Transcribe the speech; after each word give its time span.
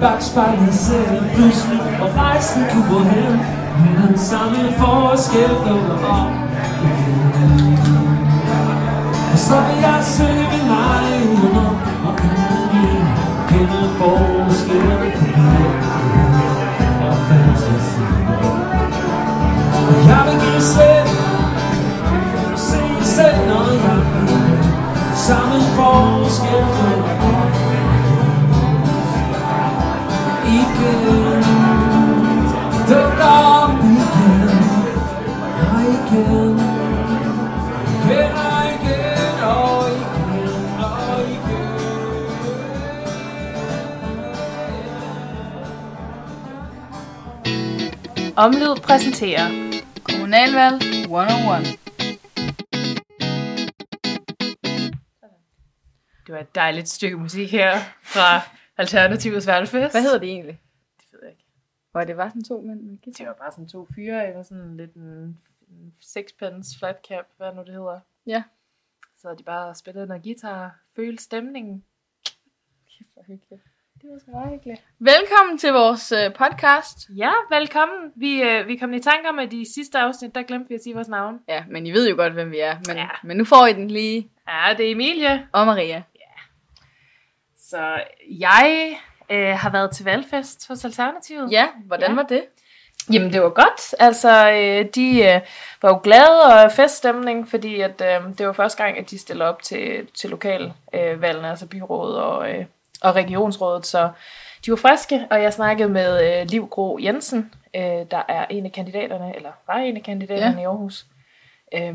Bagspejlet 0.00 0.74
ser 0.74 1.12
jeg 1.12 1.22
pludselig, 1.34 1.80
og 2.02 2.08
rejsen 2.16 2.62
du 2.72 2.80
går 2.94 3.02
hen. 3.02 3.40
Med 3.78 4.08
den 4.08 4.18
samme 4.18 4.58
forskel 4.78 5.48
dukker 5.48 6.08
op 6.08 6.30
Og 9.32 9.38
så 9.38 9.54
vil 9.66 9.78
jeg 9.80 10.00
søge 10.02 10.44
min 10.52 10.70
egen 10.70 11.28
under 11.44 11.70
Og 12.06 12.16
kende 12.16 12.68
kende 13.48 13.80
forskellen 13.98 15.12
på 15.18 15.40
mig. 15.40 15.66
Og 17.06 17.16
fantasi 17.28 18.02
Og 19.88 20.08
jeg 20.08 20.22
vil 20.26 20.40
give 20.40 20.62
slip 20.62 20.97
igen 30.48 31.42
Dukker 32.88 33.32
op 33.56 33.78
igen 33.94 34.50
Og 35.72 35.80
igen 35.94 36.58
Igen 38.04 38.32
og 38.42 38.64
igen 38.74 39.42
og 39.42 39.88
igen 39.90 40.18
og 48.36 48.44
Omlyd 48.44 48.74
præsenterer 48.82 49.48
Kommunalvalg 50.04 50.82
101. 51.04 51.78
Det 56.26 56.34
var 56.34 56.40
et 56.40 56.54
dejligt 56.54 56.88
stykke 56.88 57.16
musik 57.16 57.52
her 57.52 57.78
fra 58.02 58.40
Alternativets 58.78 59.46
valgfest. 59.46 59.94
Hvad 59.94 60.02
hedder 60.02 60.18
det 60.18 60.28
egentlig? 60.28 60.60
Det 61.00 61.06
ved 61.12 61.20
jeg 61.22 61.30
ikke. 61.30 61.44
Hvor 61.90 62.04
det 62.04 62.16
var 62.16 62.28
sådan 62.28 62.44
to 62.44 62.60
mænd 62.60 62.80
med 62.80 62.98
Det 63.18 63.26
var 63.26 63.32
bare 63.32 63.50
sådan 63.52 63.68
to 63.68 63.86
fyre, 63.94 64.28
eller 64.28 64.42
sådan 64.42 64.76
lidt 64.76 64.94
en, 64.94 65.38
en 65.68 65.94
sixpence 66.00 66.78
flat 66.78 66.96
cap, 67.08 67.24
hvad 67.36 67.54
nu 67.54 67.62
det 67.62 67.72
hedder. 67.74 68.00
Ja. 68.26 68.42
Så 69.18 69.34
de 69.38 69.42
bare 69.42 69.74
spillede 69.74 70.06
noget 70.06 70.22
guitar, 70.22 70.78
følte 70.96 71.22
stemningen. 71.22 71.84
Kæft, 72.98 73.10
hvor 73.14 73.22
hyggeligt. 73.26 73.62
Det 74.02 74.10
var 74.10 74.18
så 74.18 74.30
meget 74.30 74.50
hyggeligt. 74.50 74.84
Velkommen 74.98 75.58
til 75.58 75.72
vores 75.72 76.12
øh, 76.12 76.34
podcast. 76.34 77.10
Ja, 77.16 77.32
velkommen. 77.50 78.12
Vi, 78.16 78.42
øh, 78.42 78.66
vi 78.66 78.76
kom 78.76 78.94
i 78.94 79.00
tanke 79.00 79.28
om, 79.28 79.38
at 79.38 79.52
i 79.52 79.64
sidste 79.74 79.98
afsnit, 79.98 80.34
der 80.34 80.42
glemte 80.42 80.68
vi 80.68 80.74
at 80.74 80.82
sige 80.82 80.94
vores 80.94 81.08
navn. 81.08 81.40
Ja, 81.48 81.64
men 81.68 81.86
I 81.86 81.90
ved 81.90 82.10
jo 82.10 82.16
godt, 82.16 82.32
hvem 82.32 82.50
vi 82.50 82.58
er. 82.58 82.76
Men, 82.86 82.96
ja. 82.96 83.08
men 83.24 83.36
nu 83.36 83.44
får 83.44 83.66
I 83.66 83.72
den 83.72 83.90
lige. 83.90 84.30
Ja, 84.48 84.74
det 84.76 84.86
er 84.86 84.92
Emilie. 84.92 85.48
Og 85.52 85.66
Maria. 85.66 86.02
Så 87.70 88.00
jeg 88.40 88.96
øh, 89.30 89.48
har 89.58 89.70
været 89.70 89.90
til 89.90 90.04
valgfest 90.04 90.68
hos 90.68 90.84
Alternativet. 90.84 91.52
Ja, 91.52 91.66
hvordan 91.86 92.10
Ja. 92.10 92.14
var 92.14 92.22
det? 92.22 92.44
Jamen, 93.12 93.32
det 93.32 93.42
var 93.42 93.48
godt. 93.48 93.94
Altså, 93.98 94.50
øh, 94.50 94.86
de 94.94 95.24
øh, 95.34 95.40
var 95.82 95.88
jo 95.88 96.00
glade 96.02 96.42
og 96.64 96.72
feststemning, 96.72 97.48
fordi 97.48 97.80
at, 97.80 98.02
øh, 98.04 98.38
det 98.38 98.46
var 98.46 98.52
første 98.52 98.82
gang, 98.84 98.98
at 98.98 99.10
de 99.10 99.18
stillede 99.18 99.48
op 99.48 99.62
til, 99.62 100.06
til 100.14 100.30
lokalvalgene, 100.30 101.50
altså 101.50 101.66
byrådet 101.66 102.16
og, 102.22 102.50
øh, 102.50 102.64
og 103.02 103.14
regionsrådet. 103.14 103.86
Så 103.86 104.10
de 104.66 104.70
var 104.70 104.76
friske, 104.76 105.26
og 105.30 105.42
jeg 105.42 105.52
snakkede 105.52 105.88
med 105.88 106.40
øh, 106.40 106.46
Liv 106.50 106.68
Gro 106.68 106.98
Jensen, 107.02 107.54
øh, 107.76 107.82
der 108.10 108.22
er 108.28 108.46
en 108.50 108.66
af 108.66 108.72
kandidaterne, 108.72 109.36
eller 109.36 109.50
var 109.66 109.76
en 109.76 109.96
af 109.96 110.02
kandidaterne 110.02 110.56
ja. 110.56 110.62
i 110.62 110.64
Aarhus, 110.64 111.06
øh, 111.74 111.94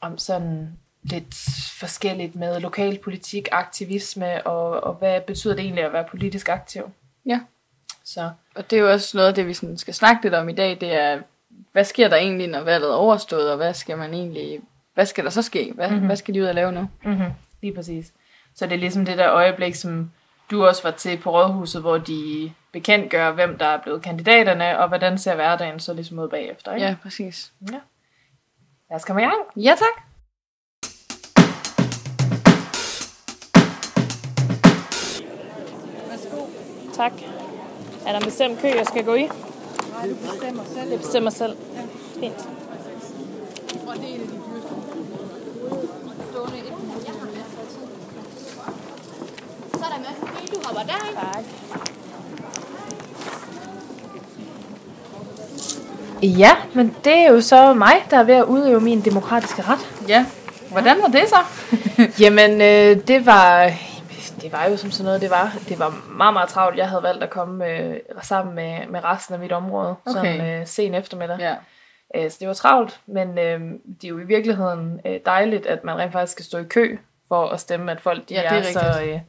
om 0.00 0.18
sådan 0.18 0.78
lidt 1.02 1.34
forskelligt 1.78 2.36
med 2.36 2.60
lokalpolitik, 2.60 3.48
aktivisme, 3.52 4.46
og, 4.46 4.84
og 4.84 4.94
hvad 4.94 5.20
betyder 5.20 5.54
det 5.54 5.62
egentlig 5.64 5.84
at 5.84 5.92
være 5.92 6.04
politisk 6.10 6.48
aktiv. 6.48 6.90
Ja. 7.26 7.40
Så 8.04 8.30
Og 8.54 8.70
det 8.70 8.76
er 8.76 8.80
jo 8.80 8.90
også 8.92 9.16
noget 9.16 9.28
af 9.28 9.34
det, 9.34 9.46
vi 9.46 9.54
sådan 9.54 9.78
skal 9.78 9.94
snakke 9.94 10.22
lidt 10.22 10.34
om 10.34 10.48
i 10.48 10.52
dag. 10.52 10.80
Det 10.80 10.92
er, 10.94 11.20
hvad 11.72 11.84
sker 11.84 12.08
der 12.08 12.16
egentlig, 12.16 12.48
når 12.48 12.60
valget 12.60 12.90
er 12.90 12.94
overstået, 12.94 13.50
og 13.50 13.56
hvad 13.56 13.74
skal 13.74 13.98
man 13.98 14.14
egentlig... 14.14 14.60
Hvad 14.94 15.06
skal 15.06 15.24
der 15.24 15.30
så 15.30 15.42
ske? 15.42 15.72
Hvad, 15.74 15.86
Mhm. 15.86 15.92
mm-hmm. 15.94 16.06
hvad 16.06 16.16
skal 16.16 16.34
de 16.34 16.42
ud 16.42 16.46
og 16.46 16.54
lave 16.54 16.72
nu? 16.72 16.88
Mm-hmm. 17.04 17.30
Lige 17.62 17.74
præcis. 17.74 18.12
Så 18.54 18.66
det 18.66 18.72
er 18.74 18.78
ligesom 18.78 19.04
det 19.04 19.18
der 19.18 19.30
øjeblik, 19.32 19.74
som 19.74 20.10
du 20.50 20.66
også 20.66 20.82
var 20.82 20.90
til 20.90 21.18
på 21.18 21.30
Rådhuset, 21.30 21.80
hvor 21.82 21.98
de 21.98 22.52
bekendtgør, 22.72 23.32
hvem 23.32 23.58
der 23.58 23.66
er 23.66 23.82
blevet 23.82 24.02
kandidaterne, 24.02 24.78
og 24.78 24.88
hvordan 24.88 25.18
ser 25.18 25.34
hverdagen 25.34 25.80
så 25.80 25.94
ligesom 25.94 26.18
ud 26.18 26.28
bagefter. 26.28 26.74
Ikke? 26.74 26.86
Ja, 26.86 26.96
præcis. 27.02 27.52
ja. 27.72 27.78
Lad 28.90 28.96
os 28.96 29.04
komme 29.04 29.22
i 29.22 29.24
gang. 29.24 29.36
Ja, 29.56 29.70
tak. 29.78 30.02
Tak. 36.96 37.12
Er 38.06 38.12
der 38.12 38.18
en 38.18 38.24
bestemt 38.24 38.60
kø, 38.60 38.68
jeg 38.68 38.86
skal 38.86 39.04
gå 39.04 39.14
i? 39.14 39.22
Nej, 39.22 39.30
du 40.08 40.14
bestemmer 40.14 40.64
selv. 40.64 40.90
Jeg 40.90 40.98
bestemmer 41.00 41.30
selv. 41.30 41.56
Ja. 41.74 41.80
Fint. 42.20 42.40
Så 49.72 49.84
er 49.84 49.88
der 49.88 49.98
med. 49.98 50.50
Du 50.52 50.60
hopper 50.64 50.82
der, 50.82 51.08
ikke? 51.08 51.20
Tak. 51.20 51.44
Ja, 56.22 56.50
men 56.74 56.96
det 57.04 57.18
er 57.18 57.28
jo 57.32 57.40
så 57.40 57.74
mig, 57.74 58.06
der 58.10 58.16
er 58.16 58.22
ved 58.24 58.34
at 58.34 58.44
udøve 58.44 58.80
min 58.80 59.00
demokratiske 59.00 59.62
ret. 59.62 60.08
Ja. 60.08 60.26
Hvordan 60.70 60.96
var 61.02 61.08
det 61.08 61.28
så? 61.28 61.36
Jamen, 62.22 62.60
øh, 62.60 63.08
det 63.08 63.26
var 63.26 63.72
det 64.42 64.52
var 64.52 64.66
jo 64.66 64.76
som 64.76 64.90
sådan 64.90 65.04
noget, 65.04 65.20
det 65.20 65.30
var. 65.30 65.52
Det 65.68 65.78
var 65.78 66.04
meget, 66.12 66.32
meget 66.32 66.48
travlt. 66.48 66.76
Jeg 66.78 66.88
havde 66.88 67.02
valgt 67.02 67.22
at 67.22 67.30
komme 67.30 67.66
øh, 67.68 68.00
sammen 68.22 68.54
med, 68.54 68.86
med 68.86 69.04
resten 69.04 69.34
af 69.34 69.40
mit 69.40 69.52
område, 69.52 69.88
Okay. 70.06 70.12
sådan 70.38 70.60
øh, 70.60 70.66
sen 70.66 70.94
eftermiddag. 70.94 71.38
ja. 71.40 71.54
Øh, 72.14 72.30
så 72.30 72.36
det 72.40 72.48
var 72.48 72.54
travlt, 72.54 73.00
men 73.06 73.38
øh, 73.38 73.60
det 73.86 74.04
er 74.04 74.08
jo 74.08 74.18
i 74.18 74.24
virkeligheden 74.24 75.00
øh, 75.06 75.20
dejligt, 75.26 75.66
at 75.66 75.84
man 75.84 75.98
rent 75.98 76.12
faktisk 76.12 76.32
skal 76.32 76.44
stå 76.44 76.58
i 76.58 76.64
kø 76.64 76.98
for 77.28 77.48
at 77.48 77.60
stemme, 77.60 77.92
at 77.92 78.00
folk 78.00 78.28
de 78.28 78.34
Ja, 78.34 78.40
det 78.40 78.48
er, 78.76 78.80
er 78.80 78.92
så, 78.94 79.02
øh, 79.04 79.20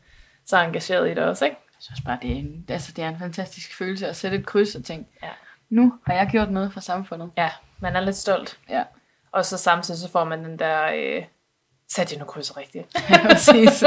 så 0.46 0.58
engageret 0.58 1.08
i 1.08 1.14
det 1.14 1.24
også, 1.24 1.46
ikke? 1.46 1.58
Jeg 1.72 1.78
synes 1.80 2.02
bare, 2.06 2.18
det 2.22 2.32
er, 2.32 2.36
en, 2.36 2.66
altså, 2.70 2.92
det 2.96 3.04
er 3.04 3.10
en 3.10 3.20
fantastisk 3.20 3.78
følelse 3.78 4.08
at 4.08 4.16
sætte 4.16 4.38
et 4.38 4.46
kryds 4.46 4.76
og 4.76 4.84
tænke, 4.86 5.10
Ja. 5.24 5.30
nu 5.70 5.94
har 6.08 6.14
jeg 6.14 6.28
gjort 6.32 6.52
noget 6.52 6.74
for 6.74 6.80
samfundet. 6.80 7.32
Ja, 7.38 7.50
man 7.80 7.96
er 7.96 8.00
lidt 8.00 8.16
stolt. 8.16 8.58
Ja. 8.70 8.84
Og 9.32 9.46
så 9.46 9.58
samtidig 9.58 10.00
så 10.00 10.12
får 10.12 10.24
man 10.24 10.44
den 10.46 10.60
der, 10.60 10.84
øh, 10.96 11.24
sat 11.90 12.12
jeg 12.12 12.20
nu 12.20 12.26
krydset 12.26 12.58
rigtigt. 12.58 12.86
Ja, 13.10 13.28
præcis. 13.28 13.84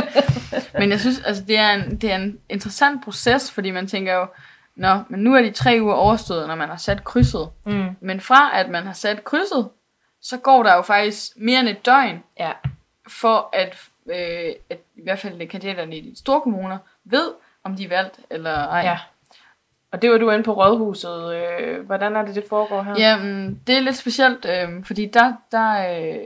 Men 0.78 0.90
jeg 0.90 1.00
synes, 1.00 1.22
altså, 1.22 1.44
det, 1.44 1.58
er 1.58 1.70
en, 1.70 1.96
det 1.96 2.12
er 2.12 2.16
en 2.16 2.38
interessant 2.48 3.04
proces, 3.04 3.50
fordi 3.52 3.70
man 3.70 3.86
tænker 3.86 4.14
jo, 4.14 4.26
Nå, 4.76 4.98
men 5.08 5.20
nu 5.20 5.34
er 5.34 5.42
de 5.42 5.50
tre 5.50 5.78
uger 5.82 5.94
overstået, 5.94 6.48
når 6.48 6.54
man 6.54 6.68
har 6.68 6.76
sat 6.76 7.04
krydset. 7.04 7.48
Mm. 7.66 7.86
Men 8.00 8.20
fra 8.20 8.60
at 8.60 8.68
man 8.70 8.86
har 8.86 8.92
sat 8.92 9.24
krydset, 9.24 9.68
så 10.22 10.36
går 10.36 10.62
der 10.62 10.74
jo 10.74 10.82
faktisk 10.82 11.26
mere 11.36 11.60
end 11.60 11.68
et 11.68 11.86
døgn, 11.86 12.22
Ja. 12.40 12.52
for 13.08 13.48
at, 13.52 13.76
øh, 14.06 14.52
at 14.70 14.78
i 14.96 15.02
hvert 15.02 15.18
fald 15.18 15.48
kandidaterne 15.48 15.96
i 15.96 16.10
de 16.10 16.18
store 16.18 16.40
kommuner 16.40 16.78
ved, 17.04 17.30
om 17.64 17.76
de 17.76 17.84
er 17.84 17.88
valgt 17.88 18.20
eller 18.30 18.50
ej. 18.68 18.80
ja. 18.80 18.98
Og 19.92 20.02
det 20.02 20.10
var 20.10 20.18
du 20.18 20.30
inde 20.30 20.44
på 20.44 20.52
Rådhuset. 20.52 21.34
Øh, 21.34 21.86
hvordan 21.86 22.16
er 22.16 22.22
det, 22.24 22.34
det 22.34 22.44
foregår 22.48 22.82
her? 22.82 22.94
Jamen, 22.98 23.60
det 23.66 23.76
er 23.76 23.80
lidt 23.80 23.96
specielt, 23.96 24.44
øh, 24.44 24.84
fordi 24.84 25.06
der, 25.06 25.32
der 25.52 25.98
øh, 26.00 26.16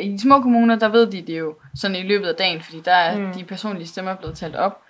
i 0.00 0.08
de 0.12 0.18
små 0.20 0.40
kommuner, 0.40 0.76
der 0.76 0.88
ved 0.88 1.06
de 1.06 1.22
det 1.22 1.38
jo 1.38 1.54
sådan 1.74 1.96
i 1.96 2.02
løbet 2.02 2.26
af 2.28 2.34
dagen, 2.34 2.62
fordi 2.62 2.80
der 2.80 2.92
er 2.92 3.18
Mm. 3.18 3.32
de 3.32 3.44
personlige 3.44 3.86
stemmer 3.86 4.14
blevet 4.14 4.36
talt 4.38 4.56
op. 4.56 4.82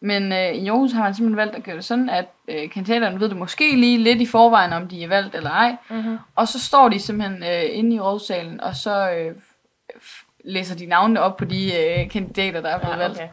Men 0.00 0.32
øh, 0.32 0.52
i 0.52 0.68
Aarhus 0.68 0.92
har 0.92 1.02
man 1.02 1.14
simpelthen 1.14 1.36
valgt 1.36 1.54
at 1.54 1.62
gøre 1.64 1.76
det 1.76 1.84
sådan, 1.84 2.08
at 2.10 2.24
øh, 2.48 2.70
kandidaterne 2.70 3.20
ved 3.20 3.28
det 3.28 3.36
måske 3.36 3.76
lige 3.76 3.98
lidt 3.98 4.20
i 4.20 4.26
forvejen, 4.26 4.72
om 4.72 4.88
de 4.88 5.04
er 5.04 5.08
valgt 5.08 5.34
eller 5.34 5.50
ej. 5.50 5.76
Mm-hmm. 5.90 6.18
Og 6.36 6.48
så 6.48 6.60
står 6.60 6.88
de 6.88 7.00
simpelthen 7.00 7.42
øh, 7.42 7.62
inde 7.78 7.96
i 7.96 8.00
rådsalen, 8.00 8.60
og 8.60 8.76
så 8.76 9.10
øh, 9.10 9.34
f- 9.96 10.40
læser 10.44 10.76
de 10.76 10.86
navnene 10.86 11.20
op 11.20 11.36
på 11.36 11.44
de 11.44 11.70
øh, 11.78 12.10
kandidater, 12.10 12.60
der 12.60 12.68
er 12.68 12.78
blevet 12.78 12.94
Ja, 12.94 12.98
valgt. 12.98 13.16
okay. 13.18 13.28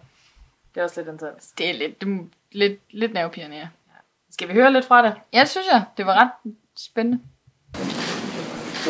Det 0.75 0.79
er 0.79 0.83
også 0.83 1.01
lidt 1.01 1.13
intens. 1.13 1.47
Det 1.57 1.69
er 1.69 1.73
lidt, 1.73 2.01
det, 2.01 2.07
er 2.09 2.17
lidt, 2.51 2.79
lidt 2.91 3.13
nervepirrende, 3.13 3.57
ja. 3.57 3.67
Skal 4.31 4.47
vi 4.47 4.53
høre 4.53 4.73
lidt 4.73 4.85
fra 4.85 5.01
det? 5.05 5.13
Ja, 5.33 5.39
det 5.39 5.49
synes 5.49 5.67
jeg. 5.71 5.83
Det 5.97 6.05
var 6.05 6.13
ret 6.21 6.53
spændende. 6.77 7.19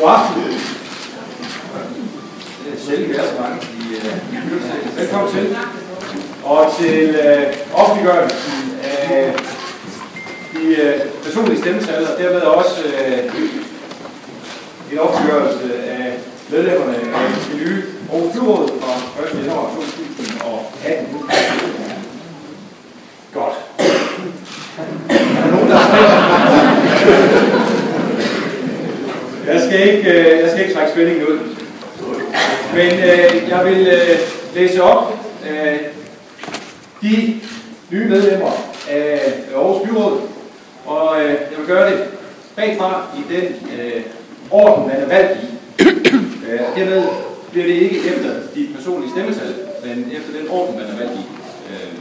God 0.00 0.10
aften. 0.10 0.89
Sjældent, 2.86 3.08
vi 3.08 3.14
så 3.14 3.20
mange 3.40 3.56
i 3.80 4.38
byrådsalen. 4.48 4.88
Øh, 4.92 4.98
Velkommen 5.00 5.32
til. 5.32 5.56
Og 6.44 6.74
til 6.78 7.08
øh, 7.24 7.46
offentliggørelsen 7.74 8.78
af 8.82 9.34
de 10.52 10.76
øh, 10.82 11.00
personlige 11.24 11.60
stemmetal, 11.60 12.06
og 12.06 12.18
dermed 12.18 12.40
også 12.40 12.82
øh, 12.84 13.18
en 14.92 14.98
offentliggørelse 14.98 15.84
af 15.86 16.12
medlemmerne 16.50 16.96
af 16.96 17.02
det 17.50 17.60
nye 17.60 17.82
Aarhus 18.12 18.32
Byråd 18.34 18.68
fra 18.80 19.22
1. 19.22 19.44
januar 19.44 19.70
2018. 19.74 21.06
Godt. 23.34 23.54
Er 25.08 25.44
der 25.44 25.50
nogen, 25.50 25.70
der 25.70 25.78
Jeg 29.52 29.60
skal 29.68 29.96
ikke, 29.96 30.10
øh, 30.10 30.40
jeg 30.40 30.50
skal 30.50 30.62
ikke 30.62 30.74
trække 30.74 30.92
spændingen 30.92 31.26
ud. 31.26 31.38
Men 32.74 32.92
øh, 32.92 33.48
jeg 33.48 33.62
vil 33.64 33.86
øh, 33.86 34.18
læse 34.54 34.82
op 34.82 35.18
øh, 35.50 35.78
de 37.02 37.40
nye 37.90 38.08
medlemmer 38.08 38.50
af 38.90 39.20
Aarhus 39.54 39.88
Byråd, 39.88 40.20
og 40.86 41.22
øh, 41.22 41.30
jeg 41.30 41.58
vil 41.58 41.66
gøre 41.66 41.90
det 41.90 42.04
bagfra 42.56 43.06
i 43.18 43.34
den 43.34 43.44
øh, 43.80 44.02
orden, 44.50 44.86
man 44.86 44.96
er 44.96 45.06
valgt 45.06 45.38
i. 45.42 45.46
Øh, 46.50 46.60
dermed 46.76 47.08
bliver 47.50 47.66
det 47.66 47.74
ikke 47.74 47.98
efter 47.98 48.30
dit 48.54 48.74
personlige 48.74 49.10
stemmetal, 49.10 49.54
men 49.84 50.12
efter 50.16 50.40
den 50.40 50.48
orden, 50.50 50.76
man 50.76 50.84
er 50.86 50.96
valgt 50.96 51.12
i. 51.12 51.24
Øh. 51.70 51.92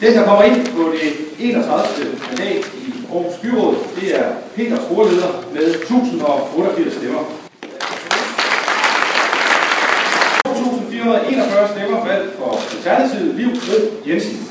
Den, 0.00 0.14
der 0.14 0.24
kommer 0.24 0.42
ind 0.42 0.66
på 0.66 0.92
det 0.92 1.12
31. 1.38 2.18
mandat 2.28 2.72
i 2.86 2.95
Aarhus 3.16 3.38
Byråd, 3.42 3.74
det 4.00 4.20
er 4.20 4.32
Peter 4.56 4.76
Skoleleder 4.84 5.44
med 5.52 5.62
1088 5.62 6.94
stemmer. 6.94 7.24
2.441 10.48 11.72
stemmer 11.74 12.06
valgt 12.06 12.36
for 12.38 12.60
Alternativet 12.76 13.34
Liv 13.34 13.48
Bro 13.48 14.08
Jensen. 14.08 14.45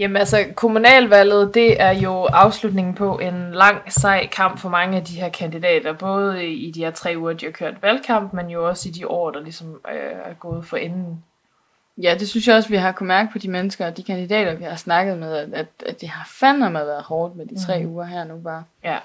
Jamen 0.00 0.16
altså, 0.16 0.46
kommunalvalget, 0.54 1.54
det 1.54 1.82
er 1.82 1.90
jo 1.90 2.24
afslutningen 2.24 2.94
på 2.94 3.18
en 3.18 3.52
lang, 3.52 3.92
sej 3.92 4.26
kamp 4.26 4.58
for 4.58 4.68
mange 4.68 4.96
af 4.96 5.04
de 5.04 5.20
her 5.20 5.28
kandidater. 5.28 5.92
Både 5.92 6.46
i 6.46 6.70
de 6.70 6.80
her 6.80 6.90
tre 6.90 7.14
uger, 7.16 7.32
de 7.32 7.46
har 7.46 7.52
kørt 7.52 7.82
valgkamp, 7.82 8.32
men 8.32 8.50
jo 8.50 8.68
også 8.68 8.88
i 8.88 8.92
de 8.92 9.08
år, 9.08 9.30
der 9.30 9.40
ligesom 9.40 9.80
øh, 9.92 10.12
er 10.24 10.34
gået 10.34 10.64
for 10.64 10.76
enden. 10.76 11.24
Ja, 11.98 12.16
det 12.18 12.28
synes 12.28 12.48
jeg 12.48 12.56
også, 12.56 12.68
vi 12.68 12.76
har 12.76 12.92
kunnet 12.92 13.08
mærke 13.08 13.32
på 13.32 13.38
de 13.38 13.50
mennesker 13.50 13.86
og 13.86 13.96
de 13.96 14.02
kandidater, 14.02 14.54
vi 14.54 14.64
har 14.64 14.76
snakket 14.76 15.18
med, 15.18 15.36
at, 15.36 15.48
at, 15.52 15.66
at 15.86 16.00
det 16.00 16.08
har 16.08 16.28
fandme 16.40 16.74
været 16.74 17.02
hårdt 17.02 17.36
med 17.36 17.46
de 17.46 17.66
tre 17.66 17.82
mm. 17.82 17.90
uger 17.90 18.04
her 18.04 18.24
nu 18.24 18.36
bare. 18.36 18.64
Ja. 18.84 18.98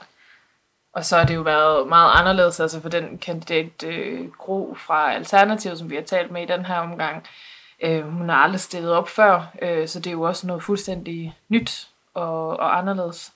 Og 0.93 1.05
så 1.05 1.17
har 1.17 1.25
det 1.25 1.35
jo 1.35 1.41
været 1.41 1.87
meget 1.87 2.11
anderledes, 2.13 2.59
altså 2.59 2.81
for 2.81 2.89
den 2.89 3.17
kandidat 3.17 3.83
øh, 3.85 4.31
Gro 4.31 4.75
fra 4.87 5.13
Alternativet, 5.13 5.77
som 5.77 5.89
vi 5.89 5.95
har 5.95 6.03
talt 6.03 6.31
med 6.31 6.41
i 6.41 6.45
den 6.45 6.65
her 6.65 6.77
omgang. 6.77 7.17
Øh, 7.17 7.54
hun 7.83 8.29
har 8.29 8.35
aldrig 8.35 8.59
stillet 8.59 8.91
op 8.91 9.09
før, 9.09 9.51
øh, 9.61 9.87
så 9.87 9.99
det 9.99 10.07
er 10.07 10.11
jo 10.11 10.21
også 10.21 10.47
noget 10.47 10.63
fuldstændig 10.63 11.37
nyt 11.49 11.87
og, 12.13 12.47
og 12.49 12.77
anderledes. 12.77 13.33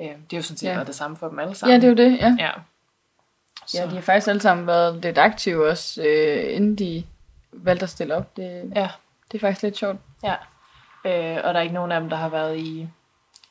Øh, 0.00 0.06
det 0.06 0.32
er 0.32 0.36
jo 0.36 0.42
sådan 0.42 0.56
set 0.56 0.66
Ja. 0.68 0.74
været 0.74 0.86
det 0.86 0.94
samme 0.94 1.16
for 1.16 1.28
dem 1.28 1.38
alle 1.38 1.54
sammen. 1.54 1.72
Ja, 1.74 1.86
det 1.88 1.98
er 2.00 2.04
jo 2.04 2.10
det, 2.10 2.18
ja. 2.18 2.36
Ja. 2.38 2.50
Ja, 3.74 3.86
de 3.86 3.94
har 3.94 4.00
faktisk 4.00 4.28
alle 4.28 4.40
sammen 4.40 4.66
været 4.66 4.94
lidt 5.02 5.18
aktive 5.18 5.68
også, 5.68 6.02
øh, 6.02 6.54
inden 6.56 6.76
de 6.76 7.04
valgte 7.52 7.82
at 7.84 7.90
stille 7.90 8.16
op. 8.16 8.36
Det, 8.36 8.72
Ja. 8.76 8.88
det 9.32 9.38
er 9.38 9.40
faktisk 9.40 9.62
lidt 9.62 9.76
sjovt. 9.76 9.98
Ja. 10.24 10.34
Øh, 11.04 11.40
og 11.44 11.54
der 11.54 11.58
er 11.58 11.60
ikke 11.60 11.74
nogen 11.74 11.92
af 11.92 12.00
dem, 12.00 12.10
der 12.10 12.16
har 12.16 12.28
været 12.28 12.56
i, 12.58 12.88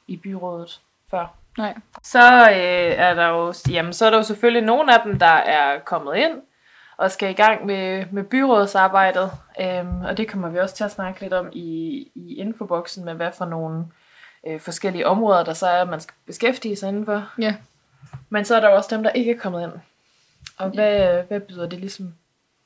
i 0.07 0.17
byrådet 0.17 0.79
før. 1.11 1.33
Nej. 1.57 1.75
Så 2.03 2.19
øh, 2.49 2.55
er 2.97 3.13
der 3.13 3.27
jo, 3.27 3.53
jamen, 3.69 3.93
så 3.93 4.05
er 4.05 4.09
der 4.09 4.17
jo 4.17 4.23
selvfølgelig 4.23 4.61
nogle 4.63 4.93
af 4.95 5.01
dem, 5.03 5.19
der 5.19 5.25
er 5.25 5.79
kommet 5.79 6.15
ind 6.15 6.41
og 6.97 7.11
skal 7.11 7.29
i 7.29 7.33
gang 7.33 7.65
med, 7.65 8.05
med 8.11 8.23
byrådsarbejdet. 8.23 9.31
Øhm, 9.61 10.01
og 10.01 10.17
det 10.17 10.27
kommer 10.27 10.49
vi 10.49 10.59
også 10.59 10.75
til 10.75 10.83
at 10.83 10.91
snakke 10.91 11.21
lidt 11.21 11.33
om 11.33 11.49
i, 11.53 11.67
i 12.15 12.35
infoboksen 12.35 13.05
med, 13.05 13.13
hvad 13.13 13.31
for 13.31 13.45
nogle 13.45 13.85
øh, 14.47 14.59
forskellige 14.59 15.07
områder, 15.07 15.43
der 15.43 15.53
så 15.53 15.67
er, 15.67 15.85
man 15.85 15.99
skal 15.99 16.15
beskæftige 16.25 16.75
sig 16.75 16.89
indenfor. 16.89 17.29
Ja. 17.39 17.55
Men 18.29 18.45
så 18.45 18.55
er 18.55 18.59
der 18.59 18.69
jo 18.69 18.75
også 18.75 18.95
dem, 18.95 19.03
der 19.03 19.09
ikke 19.09 19.31
er 19.31 19.37
kommet 19.37 19.63
ind. 19.63 19.71
Og 20.57 20.69
hvad, 20.69 21.23
hvad 21.23 21.39
byder 21.39 21.69
det 21.69 21.79
ligesom 21.79 22.13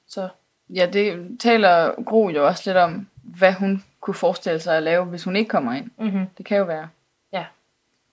så? 0.07 0.29
Ja, 0.69 0.89
det 0.93 1.37
taler 1.39 2.03
Gro 2.03 2.29
jo 2.29 2.47
også 2.47 2.63
lidt 2.65 2.77
om, 2.77 3.07
hvad 3.23 3.53
hun 3.53 3.83
kunne 3.99 4.13
forestille 4.13 4.59
sig 4.59 4.77
at 4.77 4.83
lave, 4.83 5.05
hvis 5.05 5.23
hun 5.23 5.35
ikke 5.35 5.49
kommer 5.49 5.73
ind. 5.73 5.91
Mm-hmm. 5.97 6.25
Det 6.37 6.45
kan 6.45 6.57
jo 6.57 6.63
være. 6.63 6.87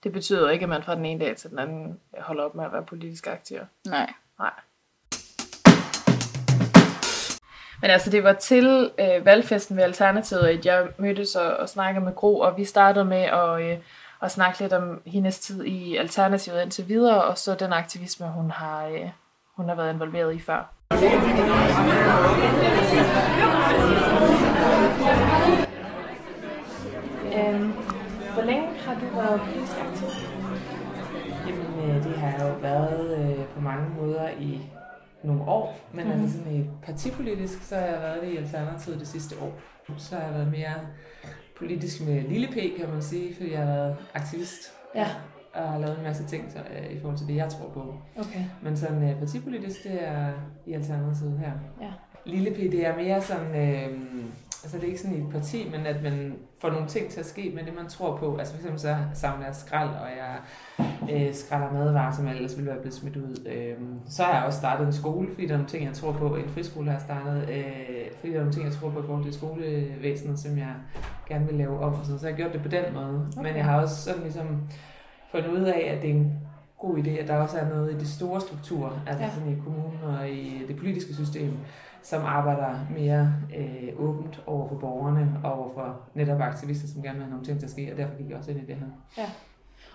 Det 0.03 0.13
betyder 0.13 0.41
jo 0.41 0.49
ikke, 0.49 0.63
at 0.63 0.69
man 0.69 0.83
fra 0.83 0.95
den 0.95 1.05
ene 1.05 1.25
dag 1.25 1.37
til 1.37 1.51
den 1.51 1.59
anden 1.59 2.01
holder 2.19 2.45
op 2.45 2.55
med 2.55 2.65
at 2.65 2.73
være 2.73 2.85
politisk 2.85 3.27
aktiv. 3.27 3.59
Nej. 3.87 4.13
Nej. 4.39 4.53
Men 7.83 7.91
altså, 7.91 8.11
det 8.11 8.25
var 8.25 8.33
til 8.33 8.91
øh, 8.99 9.27
valgfesten 9.27 9.77
ved 9.77 9.85
Alternativet, 9.85 10.43
at 10.43 10.67
jeg 10.67 10.87
mødtes 10.99 11.35
og, 11.35 11.57
og 11.57 11.69
snakkede 11.69 12.05
med 12.05 12.15
Gro, 12.15 12.39
og 12.39 12.57
vi 12.57 12.65
startede 12.65 13.05
med 13.05 13.23
at, 13.23 13.61
øh, 13.61 13.79
at 14.23 14.31
snakke 14.31 14.61
lidt 14.61 14.73
om 14.73 15.01
hendes 15.07 15.39
tid 15.39 15.65
i 15.65 15.97
Alternativet 15.97 16.63
indtil 16.63 16.89
videre, 16.89 17.25
og 17.25 17.39
så 17.39 17.55
den 17.55 17.73
aktivisme, 17.73 18.27
hun 18.27 18.51
har, 18.51 18.87
øh, 18.87 19.09
hun 19.57 19.69
har 19.69 19.75
været 19.75 19.93
involveret 19.93 20.35
i 20.35 20.41
før. 20.41 20.73
Øhm, 27.39 27.73
hvor 28.35 28.43
længe 28.43 28.69
har 28.87 28.95
du 28.95 29.17
været 29.17 29.41
politisk 29.41 29.73
aktiv? 29.81 30.09
Jamen, 31.47 31.91
øh, 31.91 32.05
det 32.05 32.19
har 32.19 32.47
jo 32.47 32.53
været 32.63 33.19
øh, 33.19 33.45
på 33.45 33.61
mange 33.61 33.87
måder 34.01 34.29
i 34.41 34.61
nogle 35.23 35.43
år, 35.43 35.79
men 35.93 36.07
mm. 36.07 36.13
altså 36.13 36.39
sådan 36.39 36.55
i 36.55 36.65
partipolitisk, 36.83 37.63
så 37.63 37.75
har 37.75 37.87
jeg 37.87 38.01
været 38.01 38.23
det 38.23 38.29
i 38.29 38.37
Alternativet 38.37 39.01
det 39.01 39.09
sidste 39.09 39.35
år. 39.43 39.53
Så 39.97 40.17
har 40.17 40.23
jeg 40.23 40.35
været 40.35 40.51
mere 40.51 40.75
politisk 41.59 42.07
med 42.07 42.23
lille 42.23 42.47
p, 42.47 42.79
kan 42.79 42.89
man 42.93 43.03
sige, 43.03 43.35
fordi 43.35 43.53
jeg 43.53 43.59
har 43.59 43.67
været 43.67 43.97
aktivist. 44.15 44.73
Ja. 44.95 45.07
Og 45.55 45.69
har 45.69 45.79
lavet 45.79 45.97
en 45.97 46.03
masse 46.03 46.25
ting 46.25 46.53
så, 46.53 46.59
øh, 46.59 46.97
i 46.97 47.01
forhold 47.01 47.19
til 47.19 47.27
det, 47.27 47.37
jeg 47.37 47.49
tror 47.49 47.69
på. 47.69 47.95
Okay. 48.19 48.45
Men 48.63 48.77
sådan 48.77 49.11
øh, 49.11 49.19
partipolitisk, 49.19 49.85
det 49.85 50.09
er 50.09 50.33
i 50.67 50.73
Alternativet 50.73 51.39
her. 51.39 51.53
Ja. 51.81 51.91
Lille 52.27 52.51
P, 52.51 52.57
det 52.57 52.87
er 52.87 52.97
mere 52.97 53.23
sådan, 53.23 53.47
øh, 53.57 53.99
altså 54.65 54.77
det 54.79 54.85
er 54.85 54.89
ikke 54.89 55.01
sådan 55.01 55.17
i 55.17 55.21
et 55.21 55.31
parti, 55.33 55.69
men 55.73 55.87
at 55.87 56.03
man 56.03 56.35
får 56.61 56.71
nogle 56.71 56.87
ting 56.87 57.09
til 57.11 57.21
at 57.21 57.27
ske 57.27 57.53
med 57.55 57.65
det, 57.65 57.75
man 57.75 57.87
tror 57.89 58.17
på. 58.17 58.37
Altså 58.37 58.53
for 58.55 58.59
eksempel 58.59 58.81
så 58.81 58.97
samler 59.15 59.47
jeg 59.47 59.55
skrald, 59.55 59.89
og 59.89 60.09
jeg 60.19 60.37
øh, 61.13 61.35
skræller 61.35 61.73
madvarer, 61.73 62.13
som 62.13 62.29
ellers 62.29 62.57
ville 62.57 62.71
være 62.71 62.81
blevet 62.81 62.95
smidt 62.95 63.17
ud. 63.17 63.47
Øh, 63.47 63.75
så 64.09 64.23
har 64.23 64.35
jeg 64.35 64.45
også 64.45 64.59
startet 64.59 64.87
en 64.87 64.93
skole, 64.93 65.29
fordi 65.33 65.47
der 65.47 65.53
er 65.53 65.57
nogle 65.57 65.69
ting, 65.71 65.85
jeg 65.85 65.93
tror 65.95 66.13
på. 66.13 66.37
En 66.37 66.49
friskole 66.49 66.87
har 66.87 66.93
jeg 66.93 67.01
startet, 67.03 67.49
øh, 67.51 67.65
fordi 68.21 68.33
der 68.33 68.39
er 68.39 68.43
nogle 68.43 68.53
ting, 68.53 68.65
jeg 68.65 68.73
tror 68.75 68.91
på 68.91 69.01
i 69.01 69.07
forhold 69.07 69.25
til 69.25 69.35
skolevæsenet, 69.35 70.39
som 70.39 70.59
jeg 70.59 70.73
gerne 71.29 71.47
vil 71.47 71.55
lave 71.55 71.81
om. 71.81 71.93
Og 71.95 72.01
sådan. 72.05 72.19
Så 72.19 72.27
jeg 72.27 72.35
har 72.37 72.43
gjort 72.43 72.53
det 72.53 72.63
på 72.63 72.69
den 72.69 72.85
måde. 72.95 73.27
Okay. 73.37 73.49
Men 73.49 73.57
jeg 73.57 73.65
har 73.65 73.81
også 73.83 73.97
sådan 74.03 74.23
ligesom 74.23 74.63
fundet 75.33 75.49
ud 75.51 75.63
af, 75.63 75.93
at 75.97 76.03
det 76.03 76.11
er 76.11 76.15
en 76.15 76.33
god 76.79 76.99
idé, 76.99 77.11
at 77.11 77.29
der 77.29 77.37
også 77.37 77.59
er 77.59 77.69
noget 77.69 77.93
i 77.93 77.99
de 77.99 78.09
store 78.09 78.41
strukturer, 78.41 78.91
altså 79.07 79.25
Ja. 79.25 79.31
sådan 79.35 79.53
i 79.53 79.55
kommunen 79.65 79.99
og 80.19 80.31
i 80.31 80.58
politiske 80.89 81.15
system, 81.15 81.53
som 82.03 82.23
arbejder 82.25 82.79
mere 82.91 83.35
øh, 83.59 83.89
åbent 84.09 84.43
over 84.47 84.69
for 84.69 84.75
borgerne 84.75 85.41
og 85.45 85.53
over 85.53 85.71
for 85.75 86.01
netop 86.15 86.41
aktivister, 86.41 86.89
som 86.89 87.03
gerne 87.03 87.15
vil 87.15 87.25
have 87.25 87.31
nogle 87.31 87.47
ting 87.47 87.59
til 87.59 87.67
at 87.67 87.71
ske, 87.71 87.93
og 87.93 87.99
derfor 87.99 88.17
gik 88.17 88.29
jeg 88.29 88.37
også 88.39 88.51
ind 88.51 88.61
i 88.61 88.67
det 88.67 88.77
her. 88.77 88.87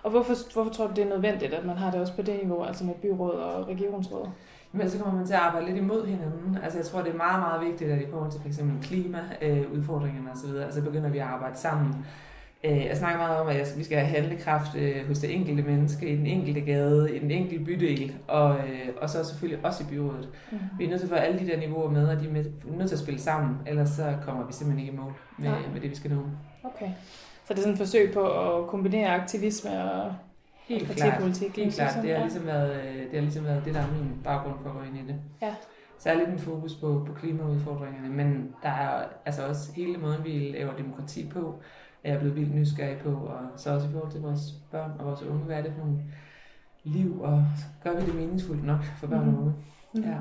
Og 0.02 0.10
hvorfor, 0.10 0.52
hvorfor 0.52 0.70
tror 0.70 0.86
du, 0.86 0.92
det 0.96 1.04
er 1.04 1.08
nødvendigt, 1.08 1.54
at 1.54 1.64
man 1.66 1.76
har 1.76 1.90
det 1.90 2.00
også 2.00 2.16
på 2.16 2.22
det 2.22 2.38
niveau, 2.42 2.64
altså 2.64 2.84
med 2.84 2.94
byråd 2.94 3.34
og 3.34 3.68
regionsråd? 3.68 4.28
Men 4.72 4.90
så 4.90 4.98
kommer 4.98 5.18
man 5.18 5.26
til 5.26 5.34
at 5.34 5.40
arbejde 5.40 5.66
lidt 5.66 5.76
imod 5.78 6.06
hinanden. 6.06 6.58
Altså 6.62 6.78
jeg 6.78 6.86
tror, 6.86 7.02
det 7.02 7.12
er 7.12 7.16
meget, 7.16 7.40
meget 7.40 7.70
vigtigt, 7.70 7.90
at 7.90 8.02
i 8.02 8.10
forhold 8.10 8.30
til 8.30 8.40
f.eks. 8.40 8.60
klimaudfordringerne 8.82 10.30
osv., 10.32 10.56
altså 10.56 10.82
begynder 10.82 11.10
vi 11.10 11.18
at 11.18 11.24
arbejde 11.24 11.58
sammen. 11.58 12.06
Øh, 12.64 12.84
Jeg 12.84 12.96
snakker 12.96 13.18
meget 13.18 13.38
om, 13.38 13.48
at 13.48 13.56
jeg 13.58 13.66
vi 13.76 13.84
skal 13.84 13.98
have 13.98 14.08
handlekraft 14.20 14.76
øh, 14.76 15.06
hos 15.06 15.18
det 15.18 15.34
enkelte 15.34 15.62
menneske, 15.62 16.08
i 16.08 16.16
den 16.16 16.26
enkelte 16.26 16.60
gade, 16.60 17.16
i 17.16 17.18
den 17.18 17.30
enkelte 17.30 17.64
bydel, 17.64 18.14
og, 18.28 18.56
øh, 18.58 18.88
og 19.00 19.10
så 19.10 19.24
selvfølgelig 19.24 19.66
også 19.66 19.82
i 19.82 19.86
byrådet. 19.90 20.28
Mm. 20.52 20.58
Vi 20.78 20.84
er 20.84 20.88
nødt 20.88 21.00
til 21.00 21.06
at 21.06 21.10
få 21.10 21.16
alle 21.16 21.38
de 21.38 21.46
der 21.46 21.56
niveauer 21.58 21.90
med, 21.90 22.08
og 22.08 22.20
de 22.20 22.28
er 22.28 22.32
med, 22.32 22.44
nødt 22.64 22.88
til 22.88 22.96
at 22.96 23.00
spille 23.00 23.20
sammen, 23.20 23.56
ellers 23.66 23.88
så 23.88 24.16
kommer 24.24 24.46
vi 24.46 24.52
simpelthen 24.52 24.86
ikke 24.86 24.92
i 24.92 24.96
mål 24.96 25.12
med, 25.38 25.48
Nej. 25.48 25.58
med 25.72 25.80
det, 25.80 25.90
vi 25.90 25.96
skal 25.96 26.10
nå. 26.10 26.22
Okay. 26.64 26.88
Så 27.44 27.54
det 27.54 27.58
er 27.58 27.62
sådan 27.62 27.72
et 27.72 27.78
forsøg 27.78 28.12
på 28.12 28.20
at 28.30 28.66
kombinere 28.66 29.08
aktivisme 29.08 29.92
og 29.92 30.14
Helt 30.68 30.86
partipolitik? 30.86 31.56
Helt 31.56 31.74
klart. 31.74 32.02
Det 32.02 32.14
har, 32.14 32.22
ligesom 32.22 32.46
været, 32.46 32.72
øh, 32.76 32.94
det 33.02 33.12
har 33.12 33.20
ligesom 33.20 33.44
været 33.44 33.64
det, 33.64 33.74
der 33.74 33.80
er 33.80 33.86
min 33.86 34.20
baggrund 34.24 34.54
for 34.62 34.70
at 34.70 34.76
gå 34.76 34.82
ind 34.82 34.96
i 34.96 35.12
det. 35.12 35.16
Ja. 35.42 35.54
Særligt 35.98 36.30
med 36.30 36.38
fokus 36.38 36.74
på, 36.74 37.04
på 37.06 37.12
klimaudfordringerne, 37.12 38.08
men 38.08 38.54
der 38.62 38.68
er 38.68 39.04
altså 39.26 39.46
også 39.46 39.72
hele 39.76 39.98
måden, 39.98 40.24
vi 40.24 40.30
laver 40.58 40.76
demokrati 40.76 41.28
på, 41.28 41.62
er 42.04 42.10
jeg 42.10 42.18
blevet 42.20 42.36
vildt 42.36 42.54
nysgerrig 42.54 42.98
på, 43.04 43.10
og 43.10 43.38
så 43.56 43.70
også 43.74 43.86
i 43.88 43.90
forhold 43.92 44.12
til 44.12 44.20
vores 44.20 44.40
børn 44.70 44.90
og 44.98 45.06
vores 45.06 45.22
unge, 45.22 45.44
hvad 45.44 45.56
er 45.56 45.62
det 45.62 45.72
for 45.78 45.84
nogle 45.84 45.98
liv, 46.84 47.20
og 47.22 47.44
gør 47.84 47.94
vi 48.00 48.06
det 48.06 48.14
meningsfuldt 48.14 48.64
nok 48.64 48.80
for 49.00 49.06
børn 49.06 49.24
Mhm. 49.26 49.34
og 49.34 49.40
unge? 49.40 49.54
Mhm. 49.94 50.04
Ja. 50.04 50.16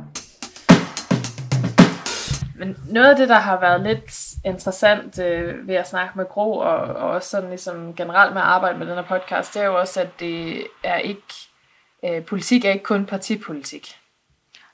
Men 2.56 2.78
noget 2.90 3.10
af 3.10 3.16
det, 3.16 3.30
der 3.30 3.36
har 3.40 3.60
været 3.60 3.82
lidt 3.82 4.34
interessant 4.46 5.20
øh, 5.20 5.68
ved 5.68 5.76
at 5.76 5.88
snakke 5.88 6.14
med 6.18 6.26
Gro, 6.26 6.58
og, 6.58 6.76
og 6.76 7.10
også 7.10 7.30
sådan 7.30 7.50
ligesom 7.50 7.94
generelt 7.96 8.34
med 8.34 8.42
at 8.42 8.48
arbejde 8.48 8.80
med 8.80 8.88
den 8.88 8.96
her 8.96 9.04
podcast, 9.04 9.54
det 9.54 9.62
er 9.62 9.66
jo 9.66 9.80
også, 9.80 10.02
at 10.02 10.10
det 10.20 10.64
er 10.84 10.98
ikke, 10.98 11.22
øh, 12.06 12.26
politik 12.26 12.66
er 12.66 12.72
ikke 12.72 12.84
kun 12.84 13.06
partipolitik. 13.06 13.88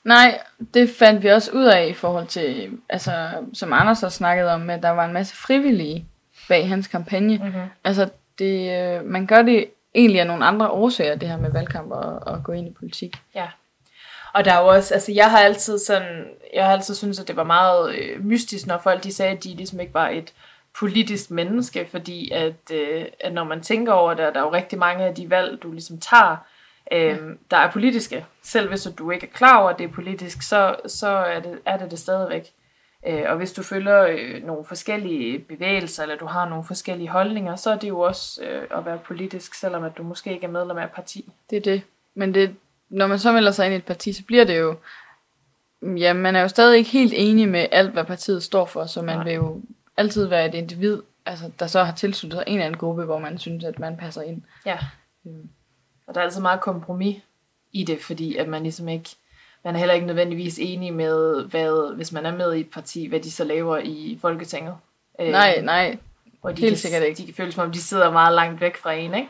Nej, 0.04 0.40
det 0.74 0.90
fandt 0.98 1.22
vi 1.22 1.28
også 1.28 1.50
ud 1.52 1.64
af 1.64 1.86
i 1.86 1.92
forhold 1.92 2.26
til, 2.26 2.78
altså, 2.88 3.28
som 3.52 3.72
Anders 3.72 4.00
har 4.00 4.08
snakket 4.08 4.46
om, 4.48 4.70
at 4.70 4.82
der 4.82 4.90
var 4.90 5.04
en 5.04 5.12
masse 5.12 5.36
frivillige 5.36 6.06
bag 6.50 6.68
hans 6.68 6.86
kampagne. 6.86 7.36
Mm-hmm. 7.36 7.68
Altså, 7.84 8.08
det, 8.38 8.56
øh, 8.78 9.04
man 9.04 9.26
gør 9.26 9.42
det 9.42 9.66
egentlig 9.94 10.20
af 10.20 10.26
nogle 10.26 10.44
andre 10.44 10.68
årsager, 10.68 11.14
det 11.14 11.28
her 11.28 11.36
med 11.36 11.50
valgkamp 11.52 11.90
og, 11.92 12.20
og 12.26 12.44
gå 12.44 12.52
ind 12.52 12.68
i 12.68 12.72
politik. 12.78 13.16
Og 14.32 14.44
der 14.44 14.52
er 14.52 14.60
jo 14.60 14.66
også, 14.66 14.94
altså 14.94 15.12
jeg 15.12 15.30
har 15.30 15.38
altid 15.38 15.78
sådan, 15.78 16.24
jeg 16.54 16.64
har 16.64 16.72
altid 16.72 16.94
syntes, 16.94 17.20
at 17.20 17.28
det 17.28 17.36
var 17.36 17.44
meget 17.44 17.94
øh, 17.94 18.24
mystisk, 18.24 18.66
når 18.66 18.78
folk 18.78 19.04
de 19.04 19.12
sagde, 19.12 19.36
at 19.36 19.44
de 19.44 19.48
ligesom 19.48 19.80
ikke 19.80 19.94
var 19.94 20.08
et 20.08 20.32
politisk 20.78 21.30
menneske, 21.30 21.88
fordi 21.90 22.30
at, 22.30 22.72
øh, 22.72 23.04
at 23.20 23.32
når 23.32 23.44
man 23.44 23.60
tænker 23.60 23.92
over 23.92 24.14
det, 24.14 24.34
der 24.34 24.40
er 24.40 24.44
jo 24.44 24.52
rigtig 24.52 24.78
mange 24.78 25.04
af 25.04 25.14
de 25.14 25.30
valg, 25.30 25.62
du 25.62 25.72
ligesom 25.72 25.98
tager, 25.98 26.36
øh, 26.92 27.18
der 27.50 27.56
er 27.56 27.70
politiske. 27.70 28.24
Selv 28.42 28.68
hvis 28.68 28.88
du 28.98 29.10
ikke 29.10 29.26
er 29.26 29.36
klar 29.36 29.58
over, 29.60 29.70
at 29.70 29.78
det 29.78 29.84
er 29.84 29.92
politisk, 29.92 30.42
så, 30.42 30.76
så 30.86 31.08
er, 31.08 31.40
det, 31.40 31.58
er 31.64 31.76
det 31.76 31.90
det 31.90 31.98
stadigvæk. 31.98 32.52
Øh, 33.06 33.22
og 33.26 33.36
hvis 33.36 33.52
du 33.52 33.62
følger 33.62 34.02
øh, 34.02 34.46
nogle 34.46 34.64
forskellige 34.64 35.38
bevægelser, 35.38 36.02
eller 36.02 36.16
du 36.16 36.26
har 36.26 36.48
nogle 36.48 36.64
forskellige 36.64 37.08
holdninger, 37.08 37.56
så 37.56 37.70
er 37.70 37.76
det 37.76 37.88
jo 37.88 38.00
også 38.00 38.44
øh, 38.44 38.78
at 38.78 38.84
være 38.84 38.98
politisk, 38.98 39.54
selvom 39.54 39.84
at 39.84 39.96
du 39.96 40.02
måske 40.02 40.32
ikke 40.32 40.46
er 40.46 40.50
medlem 40.50 40.78
af 40.78 40.84
et 40.84 40.90
parti. 40.90 41.32
Det 41.50 41.56
er 41.56 41.60
det. 41.60 41.82
Men 42.14 42.34
det, 42.34 42.56
når 42.88 43.06
man 43.06 43.18
så 43.18 43.32
melder 43.32 43.50
sig 43.50 43.66
ind 43.66 43.74
i 43.74 43.76
et 43.76 43.84
parti, 43.84 44.12
så 44.12 44.24
bliver 44.24 44.44
det 44.44 44.58
jo... 44.58 44.76
Ja, 45.82 46.12
man 46.12 46.36
er 46.36 46.40
jo 46.40 46.48
stadig 46.48 46.78
ikke 46.78 46.90
helt 46.90 47.12
enig 47.16 47.48
med 47.48 47.66
alt, 47.72 47.90
hvad 47.90 48.04
partiet 48.04 48.42
står 48.42 48.66
for, 48.66 48.86
så 48.86 49.02
man 49.02 49.16
Nej. 49.16 49.24
vil 49.24 49.34
jo 49.34 49.60
altid 49.96 50.26
være 50.26 50.46
et 50.46 50.54
individ, 50.54 51.02
altså, 51.26 51.50
der 51.58 51.66
så 51.66 51.84
har 51.84 51.94
tilsluttet 51.94 52.38
sig 52.38 52.44
en 52.46 52.52
eller 52.52 52.66
anden 52.66 52.78
gruppe, 52.78 53.04
hvor 53.04 53.18
man 53.18 53.38
synes, 53.38 53.64
at 53.64 53.78
man 53.78 53.96
passer 53.96 54.22
ind. 54.22 54.42
Ja. 54.66 54.78
Mm. 55.24 55.48
Og 56.06 56.14
der 56.14 56.20
er 56.20 56.24
altid 56.24 56.40
meget 56.40 56.60
kompromis 56.60 57.16
i 57.72 57.84
det, 57.84 58.00
fordi 58.00 58.36
at 58.36 58.48
man 58.48 58.62
ligesom 58.62 58.88
ikke, 58.88 59.10
man 59.64 59.74
er 59.74 59.78
heller 59.78 59.94
ikke 59.94 60.06
nødvendigvis 60.06 60.58
enig 60.58 60.94
med, 60.94 61.44
hvad, 61.44 61.96
hvis 61.96 62.12
man 62.12 62.26
er 62.26 62.36
med 62.36 62.54
i 62.54 62.60
et 62.60 62.70
parti, 62.70 63.06
hvad 63.06 63.20
de 63.20 63.30
så 63.30 63.44
laver 63.44 63.78
i 63.78 64.18
Folketinget. 64.20 64.74
Øh, 65.20 65.28
Nej, 65.28 65.60
nej. 65.60 65.98
hvor 66.40 66.50
de 66.50 66.60
helt 66.60 66.72
kan, 66.72 66.78
sikkert 66.78 67.02
ikke. 67.02 67.18
De 67.18 67.24
kan 67.24 67.34
føle 67.34 67.52
som 67.52 67.64
om, 67.64 67.72
de 67.72 67.80
sidder 67.80 68.12
meget 68.12 68.34
langt 68.34 68.60
væk 68.60 68.76
fra 68.76 68.92
en, 68.92 69.14
ikke? 69.14 69.28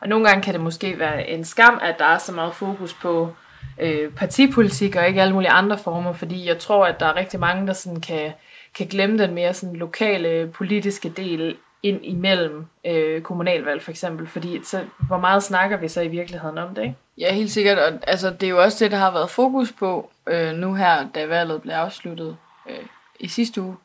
Og 0.00 0.08
nogle 0.08 0.28
gange 0.28 0.42
kan 0.42 0.54
det 0.54 0.62
måske 0.62 0.98
være 0.98 1.28
en 1.28 1.44
skam, 1.44 1.78
at 1.82 1.98
der 1.98 2.04
er 2.04 2.18
så 2.18 2.32
meget 2.32 2.54
fokus 2.54 2.94
på 2.94 3.32
øh, 3.78 4.12
partipolitik 4.12 4.96
og 4.96 5.08
ikke 5.08 5.22
alle 5.22 5.34
mulige 5.34 5.50
andre 5.50 5.78
former, 5.78 6.12
fordi 6.12 6.46
jeg 6.48 6.58
tror, 6.58 6.86
at 6.86 7.00
der 7.00 7.06
er 7.06 7.16
rigtig 7.16 7.40
mange, 7.40 7.66
der 7.66 7.72
sådan 7.72 8.00
kan, 8.00 8.32
kan 8.74 8.86
glemme 8.86 9.18
den 9.18 9.34
mere 9.34 9.54
sådan 9.54 9.76
lokale 9.76 10.50
politiske 10.54 11.08
del 11.08 11.56
ind 11.82 12.00
imellem 12.04 12.66
øh, 12.84 13.22
kommunalvalg 13.22 13.82
for 13.82 13.90
eksempel, 13.90 14.26
fordi 14.26 14.60
så, 14.64 14.84
hvor 15.06 15.18
meget 15.18 15.42
snakker 15.42 15.76
vi 15.76 15.88
så 15.88 16.00
i 16.00 16.08
virkeligheden 16.08 16.58
om 16.58 16.74
det, 16.74 16.82
ikke? 16.82 16.94
Ja, 17.18 17.34
helt 17.34 17.50
sikkert. 17.50 17.78
Og 17.78 17.92
altså, 18.06 18.30
det 18.30 18.42
er 18.42 18.48
jo 18.50 18.62
også 18.62 18.84
det, 18.84 18.92
der 18.92 18.98
har 18.98 19.10
været 19.10 19.30
fokus 19.30 19.72
på 19.72 20.10
øh, 20.26 20.52
nu 20.52 20.74
her, 20.74 21.08
da 21.14 21.26
valget 21.26 21.62
blev 21.62 21.74
afsluttet 21.74 22.36
øh, 22.68 22.76
i 23.20 23.28
sidste 23.28 23.62
uge. 23.62 23.76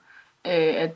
Øh, 0.47 0.53
at, 0.77 0.91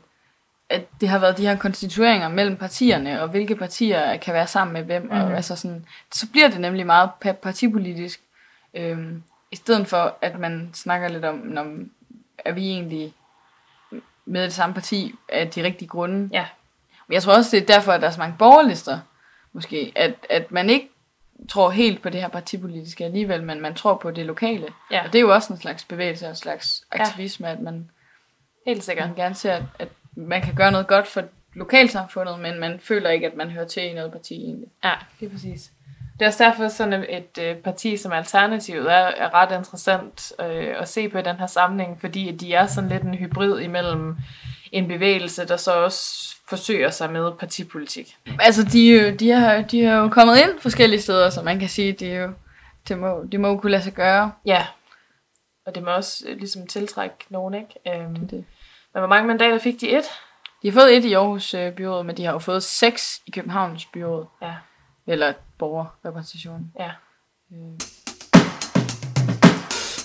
at 0.70 0.82
det 1.00 1.08
har 1.08 1.18
været 1.18 1.38
de 1.38 1.46
her 1.46 1.56
konstitueringer 1.58 2.28
mellem 2.28 2.56
partierne, 2.56 3.22
og 3.22 3.28
hvilke 3.28 3.56
partier 3.56 4.16
kan 4.16 4.34
være 4.34 4.46
sammen 4.46 4.72
med 4.74 4.82
hvem. 4.82 5.02
Mm. 5.02 5.10
Og, 5.10 5.18
Mhm. 5.26 5.34
altså 5.34 5.56
sådan, 5.56 5.86
så 6.12 6.26
bliver 6.32 6.48
det 6.48 6.60
nemlig 6.60 6.86
meget 6.86 7.10
pa- 7.26 7.32
partipolitisk, 7.32 8.20
øh, 8.74 8.98
i 9.50 9.56
stedet 9.56 9.86
for 9.86 10.16
at 10.22 10.38
man 10.38 10.70
snakker 10.74 11.08
lidt 11.08 11.24
om, 11.24 11.34
når, 11.36 11.66
er 12.44 12.52
vi 12.52 12.68
egentlig 12.70 13.12
med 14.24 14.42
det 14.44 14.52
samme 14.52 14.74
parti 14.74 15.14
af 15.28 15.48
de 15.50 15.62
rigtige 15.62 15.88
grunde. 15.88 16.28
Ja. 16.32 16.46
Men 17.08 17.14
jeg 17.14 17.22
tror 17.22 17.34
også, 17.34 17.56
det 17.56 17.62
er 17.62 17.74
derfor, 17.74 17.92
at 17.92 18.00
der 18.00 18.06
er 18.06 18.10
så 18.10 18.18
mange 18.18 18.36
borgerlister, 18.38 18.98
måske, 19.52 19.92
at, 19.96 20.14
at 20.30 20.52
man 20.52 20.70
ikke 20.70 20.88
tror 21.48 21.70
helt 21.70 22.02
på 22.02 22.08
det 22.10 22.20
her 22.20 22.28
partipolitiske 22.28 23.04
alligevel, 23.04 23.42
men 23.42 23.60
man 23.60 23.74
tror 23.74 23.94
på 23.96 24.10
det 24.10 24.26
lokale. 24.26 24.66
Ja. 24.90 25.04
Og 25.06 25.12
det 25.12 25.18
er 25.18 25.22
jo 25.22 25.34
også 25.34 25.52
en 25.52 25.58
slags 25.58 25.84
bevægelse 25.84 26.26
og 26.26 26.30
en 26.30 26.36
slags 26.36 26.84
aktivisme, 26.90 27.46
ja. 27.46 27.52
at 27.52 27.60
man, 27.60 27.90
Helt 28.66 28.84
sikkert. 28.84 29.08
man 29.08 29.16
gerne 29.16 29.34
ser, 29.34 29.52
at, 29.52 29.62
at 29.78 29.88
man 30.16 30.42
kan 30.42 30.54
gøre 30.54 30.72
noget 30.72 30.86
godt 30.86 31.06
for 31.06 31.22
lokalsamfundet, 31.54 32.38
men 32.40 32.60
man 32.60 32.80
føler 32.80 33.10
ikke, 33.10 33.26
at 33.26 33.36
man 33.36 33.50
hører 33.50 33.66
til 33.66 33.82
i 33.82 33.94
noget 33.94 34.12
parti 34.12 34.34
egentlig. 34.34 34.68
Ja, 34.84 34.92
lige 35.20 35.30
præcis. 35.30 35.70
Det 36.18 36.22
er 36.22 36.26
også 36.26 36.44
derfor, 36.44 36.68
sådan 36.68 37.04
et, 37.08 37.38
øh, 37.40 37.56
parti 37.56 37.96
som 37.96 38.12
Alternativet 38.12 38.92
er, 38.92 39.06
er 39.16 39.34
ret 39.34 39.58
interessant 39.58 40.32
øh, 40.40 40.74
at 40.78 40.88
se 40.88 41.08
på 41.08 41.18
i 41.18 41.22
den 41.22 41.36
her 41.36 41.46
sammenhæng, 41.46 42.00
fordi 42.00 42.28
at 42.28 42.40
de 42.40 42.54
er 42.54 42.66
sådan 42.66 42.90
lidt 42.90 43.02
en 43.02 43.14
hybrid 43.14 43.60
imellem 43.60 44.16
en 44.72 44.88
bevægelse, 44.88 45.46
der 45.46 45.56
så 45.56 45.72
også 45.72 46.35
forsøger 46.48 46.90
sig 46.90 47.12
med 47.12 47.32
partipolitik. 47.38 48.16
Altså, 48.40 48.62
de, 48.64 48.96
er 48.98 49.02
jo- 49.10 49.16
de, 49.16 49.30
har, 49.30 49.62
de 49.62 49.84
har 49.84 49.96
jo 49.96 50.08
kommet 50.08 50.36
ind 50.38 50.60
forskellige 50.60 51.00
steder, 51.00 51.30
så 51.30 51.42
man 51.42 51.58
kan 51.58 51.68
sige, 51.68 51.92
det 51.92 52.12
er 52.12 52.22
jo, 52.22 52.32
det 52.88 52.98
må, 52.98 53.24
det 53.32 53.40
må 53.40 53.48
jo 53.48 53.56
kunne 53.56 53.72
lade 53.72 53.82
sig 53.82 53.92
gøre. 53.92 54.32
Ja, 54.46 54.66
og 55.66 55.74
det 55.74 55.82
må 55.82 55.90
også 55.90 56.24
øh, 56.28 56.36
ligesom 56.38 56.66
tiltrække 56.66 57.16
nogen, 57.30 57.54
ikke? 57.54 58.00
Øhm, 58.02 58.14
Det. 58.28 58.32
men 58.94 59.00
hvor 59.00 59.06
mange 59.06 59.26
mandater 59.26 59.58
fik 59.58 59.80
de? 59.80 59.88
Et? 59.98 60.04
De 60.62 60.70
har 60.70 60.80
fået 60.80 60.96
et 60.96 61.04
i 61.04 61.12
Aarhus 61.12 61.54
øh, 61.54 61.72
byråd, 61.72 62.04
men 62.04 62.16
de 62.16 62.24
har 62.24 62.32
jo 62.32 62.38
fået 62.38 62.62
seks 62.62 63.20
i 63.26 63.30
Københavns 63.30 63.86
byråd. 63.86 64.26
Ja. 64.42 64.54
Eller 65.06 65.32
borgerrepræsentation. 65.58 66.72
Ja. 66.80 66.90
Øh. 67.52 67.78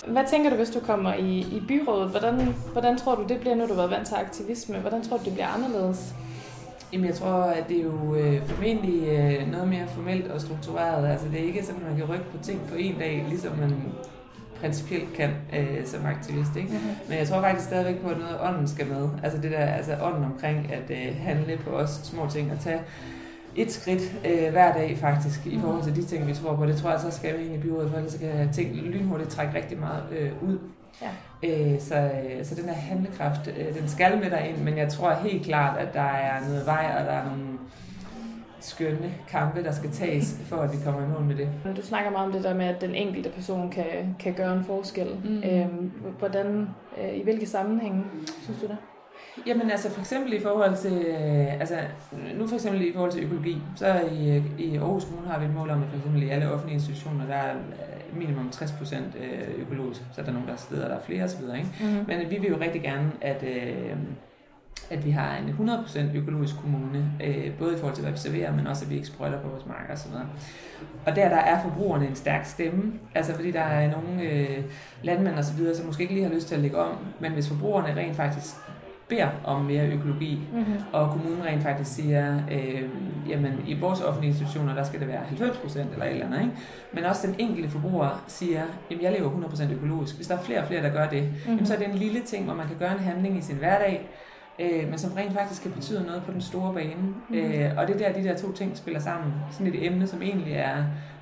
Hvad 0.07 0.23
tænker 0.29 0.49
du, 0.49 0.55
hvis 0.55 0.69
du 0.69 0.79
kommer 0.79 1.13
i, 1.13 1.39
i 1.39 1.63
byrådet? 1.67 2.09
Hvordan, 2.09 2.55
hvordan 2.71 2.97
tror 2.97 3.15
du, 3.15 3.25
det 3.27 3.39
bliver, 3.39 3.55
nu 3.55 3.63
du 3.63 3.67
har 3.67 3.75
været 3.75 3.89
vant 3.91 4.07
til 4.07 4.15
aktivisme? 4.15 4.77
Hvordan 4.79 5.03
tror 5.03 5.17
du, 5.17 5.23
det 5.23 5.33
bliver 5.33 5.47
anderledes? 5.47 6.13
Jamen, 6.93 7.05
jeg 7.05 7.15
tror, 7.15 7.43
at 7.43 7.69
det 7.69 7.77
er 7.77 7.83
jo 7.83 8.15
øh, 8.15 8.47
formentlig 8.47 9.07
øh, 9.07 9.51
noget 9.51 9.67
mere 9.67 9.87
formelt 9.87 10.27
og 10.27 10.41
struktureret. 10.41 11.07
Altså, 11.11 11.27
det 11.31 11.39
er 11.41 11.43
ikke 11.43 11.63
sådan, 11.63 11.81
at 11.81 11.87
man 11.87 11.97
kan 11.97 12.05
rykke 12.05 12.25
på 12.31 12.37
ting 12.43 12.61
på 12.69 12.75
en 12.75 12.95
dag, 12.99 13.25
ligesom 13.29 13.57
man 13.57 13.73
principielt 14.59 15.13
kan 15.13 15.29
øh, 15.57 15.85
som 15.85 16.05
aktivist. 16.05 16.55
Ikke? 16.55 16.69
Mhm. 16.69 16.79
Men 17.09 17.17
jeg 17.17 17.27
tror 17.27 17.41
faktisk 17.41 17.67
stadigvæk 17.67 18.01
på, 18.01 18.09
at 18.09 18.17
noget 18.17 18.37
ånden 18.41 18.67
skal 18.67 18.87
med. 18.87 19.09
Altså 19.23 19.41
det 19.41 19.51
der, 19.51 19.65
altså 19.65 19.97
ånden 20.01 20.23
omkring 20.23 20.71
at 20.73 20.91
øh, 20.91 21.15
handle 21.19 21.57
på 21.57 21.69
os 21.69 21.89
små 21.89 22.27
ting 22.29 22.51
og 22.51 22.59
tage 22.59 22.81
et 23.55 23.71
skridt 23.71 24.01
øh, 24.25 24.51
hver 24.51 24.73
dag 24.73 24.97
faktisk 24.97 25.45
i 25.45 25.59
forhold 25.59 25.83
til 25.83 25.95
de 25.95 26.03
ting, 26.03 26.27
vi 26.27 26.33
tror 26.33 26.55
på. 26.55 26.65
Det 26.65 26.77
tror 26.77 26.89
jeg 26.89 26.99
så 26.99 27.11
skal 27.11 27.39
vi 27.39 27.45
ind 27.45 27.55
i 27.55 27.57
byrådet, 27.57 27.89
for 27.89 27.97
ellers 27.97 28.13
så 28.13 28.19
kan 28.19 28.53
ting 28.53 28.75
lynhurtigt 28.75 29.29
trække 29.29 29.55
rigtig 29.55 29.79
meget 29.79 30.03
øh, 30.11 30.31
ud. 30.49 30.57
Ja. 31.01 31.09
Øh, 31.43 31.79
så, 31.79 31.95
øh, 31.95 32.45
så 32.45 32.55
den 32.55 32.65
her 32.65 32.73
handlekraft, 32.73 33.47
øh, 33.47 33.79
den 33.79 33.87
skal 33.87 34.17
med 34.17 34.29
dig 34.29 34.49
ind, 34.49 34.57
men 34.57 34.77
jeg 34.77 34.89
tror 34.89 35.13
helt 35.13 35.45
klart, 35.45 35.77
at 35.77 35.93
der 35.93 36.01
er 36.01 36.47
noget 36.47 36.65
vej, 36.65 36.95
og 36.99 37.05
der 37.05 37.11
er 37.11 37.25
nogle 37.25 37.57
skønne 38.59 39.13
kampe, 39.27 39.63
der 39.63 39.71
skal 39.71 39.91
tages, 39.91 40.35
for 40.49 40.55
at 40.55 40.71
vi 40.71 40.77
kommer 40.85 41.01
i 41.01 41.07
mål 41.07 41.23
med 41.23 41.35
det. 41.35 41.49
Du 41.77 41.81
snakker 41.81 42.11
meget 42.11 42.27
om 42.27 42.33
det 42.33 42.43
der 42.43 42.53
med, 42.53 42.65
at 42.65 42.81
den 42.81 42.95
enkelte 42.95 43.29
person 43.29 43.69
kan, 43.69 44.15
kan 44.19 44.33
gøre 44.33 44.57
en 44.57 44.63
forskel. 44.63 45.07
Mm. 45.23 45.43
Øhm, 45.43 45.91
hvordan, 46.19 46.69
øh, 47.01 47.17
I 47.17 47.23
hvilke 47.23 47.45
sammenhænge 47.45 48.03
synes 48.43 48.61
du 48.61 48.67
det? 48.67 48.77
Jamen 49.45 49.71
altså 49.71 49.91
for 49.91 49.99
eksempel 49.99 50.33
i 50.33 50.39
forhold 50.39 50.77
til, 50.77 51.05
øh, 51.07 51.59
altså 51.59 51.75
nu 52.35 52.47
for 52.47 52.55
eksempel 52.55 52.81
i 52.81 52.93
forhold 52.93 53.11
til 53.11 53.23
økologi, 53.23 53.61
så 53.75 54.01
i, 54.11 54.43
i 54.57 54.75
Aarhus 54.75 55.05
Kommune 55.05 55.27
har 55.27 55.39
vi 55.39 55.45
et 55.45 55.53
mål 55.53 55.69
om, 55.69 55.83
at 55.83 55.89
for 55.89 55.97
eksempel 55.97 56.23
i 56.23 56.29
alle 56.29 56.51
offentlige 56.51 56.73
institutioner, 56.73 57.25
der 57.25 57.33
er 57.33 57.55
øh, 57.55 58.17
minimum 58.19 58.51
60% 58.55 58.95
øh, 58.95 59.61
økologisk, 59.61 60.01
så 60.13 60.21
er 60.21 60.25
der 60.25 60.31
nogle 60.31 60.47
der 60.47 60.53
er 60.53 60.57
steder, 60.57 60.87
der 60.87 60.95
er 60.95 61.01
flere 61.01 61.23
osv. 61.23 61.41
Ikke? 61.41 61.69
Mm-hmm. 61.81 62.05
Men 62.07 62.29
vi 62.29 62.37
vil 62.37 62.49
jo 62.49 62.57
rigtig 62.59 62.81
gerne, 62.81 63.11
at, 63.21 63.43
at 64.89 65.05
vi 65.05 65.11
har 65.11 65.37
en 65.37 65.69
100% 65.69 66.17
økologisk 66.17 66.55
kommune, 66.61 67.11
både 67.59 67.73
i 67.73 67.77
forhold 67.77 67.95
til 67.95 68.03
hvad 68.03 68.11
vi 68.11 68.17
serverer, 68.17 68.55
men 68.55 68.67
også 68.67 68.85
at 68.85 68.89
vi 68.89 68.95
ikke 68.95 69.07
sprøjter 69.07 69.41
på 69.41 69.47
vores 69.47 69.65
marker 69.65 69.93
osv. 69.93 70.11
Og 71.05 71.15
der, 71.15 71.29
der 71.29 71.37
er 71.37 71.61
forbrugerne 71.61 72.07
en 72.07 72.15
stærk 72.15 72.45
stemme, 72.45 72.93
altså 73.15 73.33
fordi 73.33 73.51
der 73.51 73.61
er 73.61 73.91
nogle 73.91 74.21
øh, 74.21 74.63
landmænd 75.03 75.35
og 75.35 75.45
så 75.45 75.53
videre, 75.53 75.75
som 75.75 75.85
måske 75.85 76.01
ikke 76.01 76.13
lige 76.13 76.27
har 76.27 76.33
lyst 76.33 76.47
til 76.47 76.55
at 76.55 76.61
lægge 76.61 76.77
om, 76.77 76.97
men 77.19 77.31
hvis 77.31 77.47
forbrugerne 77.47 77.95
rent 77.95 78.15
faktisk 78.15 78.55
beder 79.11 79.27
om 79.43 79.61
mere 79.65 79.87
økologi, 79.87 80.39
Mm-hmm. 80.53 80.73
og 80.93 81.09
kommunen 81.11 81.43
rent 81.45 81.63
faktisk 81.63 81.95
siger, 81.95 82.37
øh, 82.51 82.81
jamen 83.29 83.53
i 83.67 83.79
vores 83.79 84.01
offentlige 84.01 84.29
institutioner, 84.31 84.75
der 84.75 84.83
skal 84.83 84.99
det 84.99 85.07
være 85.07 85.21
90% 85.21 85.79
eller 85.93 86.05
et 86.05 86.11
eller 86.11 86.25
andet, 86.25 86.39
ikke? 86.41 86.53
men 86.93 87.03
også 87.03 87.27
den 87.27 87.35
enkelte 87.39 87.69
forbruger 87.69 88.23
siger, 88.27 88.61
jamen 88.91 89.03
jeg 89.03 89.11
lever 89.11 89.29
100% 89.29 89.73
økologisk. 89.73 90.15
Hvis 90.15 90.27
der 90.27 90.37
er 90.37 90.41
flere 90.41 90.59
og 90.59 90.67
flere, 90.67 90.83
der 90.83 90.89
gør 90.89 91.07
det, 91.07 91.23
mm-hmm. 91.23 91.51
jamen, 91.51 91.65
så 91.65 91.73
er 91.73 91.77
det 91.77 91.87
en 91.87 91.95
lille 91.95 92.21
ting, 92.21 92.45
hvor 92.45 92.53
man 92.53 92.67
kan 92.67 92.75
gøre 92.79 92.91
en 92.91 92.99
handling 92.99 93.37
i 93.37 93.41
sin 93.41 93.55
hverdag, 93.55 94.09
øh, 94.59 94.89
men 94.89 94.97
som 94.97 95.11
rent 95.11 95.33
faktisk 95.33 95.61
kan 95.61 95.71
betyde 95.71 96.03
noget 96.03 96.23
på 96.23 96.31
den 96.31 96.41
store 96.41 96.73
bane. 96.73 96.95
Mm-hmm. 96.95 97.37
Øh, 97.37 97.71
og 97.77 97.87
det 97.87 98.01
er 98.01 98.11
der, 98.11 98.21
de 98.21 98.27
der 98.27 98.37
to 98.37 98.51
ting 98.51 98.77
spiller 98.77 98.99
sammen. 98.99 99.33
Sådan 99.51 99.67
et 99.67 99.85
emne, 99.85 100.07
som 100.07 100.21
egentlig 100.21 100.53
er 100.53 100.75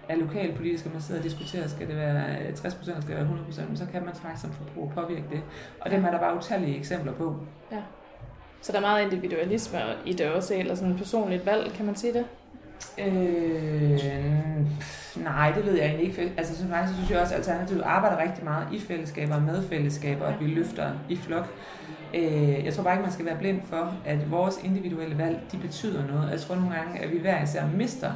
er 0.09 0.15
lokalpolitisk, 0.15 0.85
og 0.85 0.91
man 0.91 1.01
sidder 1.01 1.21
og 1.21 1.23
diskuterer, 1.23 1.67
skal 1.67 1.87
det 1.87 1.95
være 1.95 2.37
60% 2.37 2.89
eller 2.89 3.01
skal 3.01 3.01
det 3.01 3.09
være 3.09 3.27
100%, 3.49 3.67
men 3.67 3.77
så 3.77 3.85
kan 3.91 4.05
man 4.05 4.13
faktisk 4.15 4.41
som 4.41 4.51
forbruger 4.51 4.89
påvirke 4.93 5.25
det. 5.31 5.41
Og 5.81 5.91
dem 5.91 6.05
er 6.05 6.11
der 6.11 6.19
bare 6.19 6.37
utallige 6.37 6.77
eksempler 6.77 7.13
på. 7.13 7.35
Så 8.61 8.71
der 8.71 8.77
er 8.77 8.81
meget 8.81 9.03
individualisme 9.03 9.79
i 10.05 10.13
det 10.13 10.31
også, 10.31 10.55
eller 10.55 10.75
sådan 10.75 10.91
et 10.91 10.97
personligt 10.97 11.45
valg, 11.45 11.73
kan 11.73 11.85
man 11.85 11.95
sige 11.95 12.13
det? 12.13 12.25
Øh, 12.97 13.99
nej, 15.23 15.51
det 15.51 15.65
ved 15.65 15.73
jeg 15.73 15.85
egentlig 15.85 16.07
ikke. 16.07 16.33
Altså, 16.37 16.57
så 16.57 16.67
faktisk 16.67 16.97
synes 16.97 17.11
jeg 17.11 17.19
også, 17.19 17.33
at 17.33 17.39
Alternativet 17.39 17.81
arbejder 17.81 18.23
rigtig 18.23 18.43
meget 18.43 18.67
i 18.73 18.79
fællesskaber 18.79 19.35
og 19.35 19.41
med 19.41 19.63
fællesskaber, 19.63 20.25
at 20.25 20.39
vi 20.39 20.45
løfter 20.45 20.91
i 21.09 21.15
flok. 21.15 21.49
Øh, 22.13 22.65
jeg 22.65 22.73
tror 22.73 22.83
bare 22.83 22.93
ikke, 22.93 23.03
man 23.03 23.11
skal 23.11 23.25
være 23.25 23.37
blind 23.37 23.61
for, 23.69 23.93
at 24.05 24.31
vores 24.31 24.59
individuelle 24.63 25.17
valg, 25.17 25.41
de 25.51 25.57
betyder 25.57 26.07
noget. 26.07 26.31
Jeg 26.31 26.39
tror 26.39 26.55
nogle 26.55 26.75
gange, 26.75 26.99
at 26.99 27.11
vi 27.11 27.17
hver 27.17 27.43
især 27.43 27.63
mister 27.75 28.11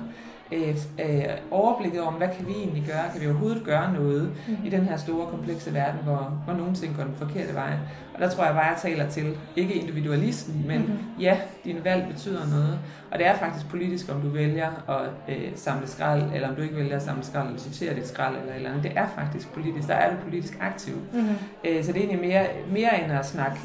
øh, 0.54 0.78
øh, 1.00 1.24
overblikket 1.52 2.02
over, 2.02 2.12
hvad 2.12 2.28
kan 2.38 2.48
vi 2.48 2.54
egentlig 2.54 2.84
gøre? 2.88 3.04
Kan 3.12 3.22
vi 3.22 3.28
overhovedet 3.28 3.64
gøre 3.64 3.94
noget 3.94 4.32
mm. 4.48 4.58
i 4.66 4.70
den 4.70 4.82
her 4.82 4.98
store, 4.98 5.28
komplekse 5.28 5.74
verden, 5.74 6.00
hvor, 6.04 6.42
hvor 6.46 6.54
nogle 6.54 6.76
ting 6.76 6.96
går 6.98 7.04
den 7.04 7.16
forkerte 7.18 7.54
vej? 7.54 7.74
Og 8.14 8.20
der 8.20 8.30
tror 8.30 8.46
jeg 8.46 8.54
bare, 8.54 8.66
jeg 8.66 8.78
taler 8.82 9.10
til, 9.10 9.38
ikke 9.56 9.74
individualisten, 9.74 10.64
men 10.68 10.80
mm-hmm. 10.80 10.98
ja, 11.20 11.38
din 11.66 11.78
valg 11.84 12.08
betyder 12.14 12.48
noget. 12.50 12.80
Og 13.14 13.20
det 13.20 13.28
er 13.28 13.36
faktisk 13.36 13.70
politisk, 13.70 14.12
om 14.12 14.22
du 14.22 14.30
vælger 14.30 14.70
at 14.90 15.36
øh, 15.36 15.52
samle 15.56 15.88
skrald, 15.88 16.24
eller 16.34 16.50
om 16.50 16.56
du 16.56 16.62
ikke 16.62 16.76
vælger 16.76 16.96
at 16.96 17.02
samle 17.02 17.24
skrald, 17.24 17.48
eller 17.48 17.60
sortere 17.60 17.96
dit 17.96 18.08
skrald, 18.08 18.36
eller 18.38 18.54
eller 18.54 18.70
andet. 18.70 18.84
Det 18.84 18.92
er 18.96 19.08
faktisk 19.16 19.54
politisk. 19.54 19.88
Der 19.88 19.94
er 19.94 20.10
du 20.10 20.16
politisk 20.24 20.58
aktiv. 20.62 20.94
Mm-hmm. 20.94 21.36
Øh, 21.64 21.84
så 21.84 21.92
det 21.92 22.04
er 22.04 22.08
egentlig 22.08 22.30
mere, 22.30 22.46
mere 22.72 23.04
end 23.04 23.12
at 23.12 23.26
snakke 23.26 23.58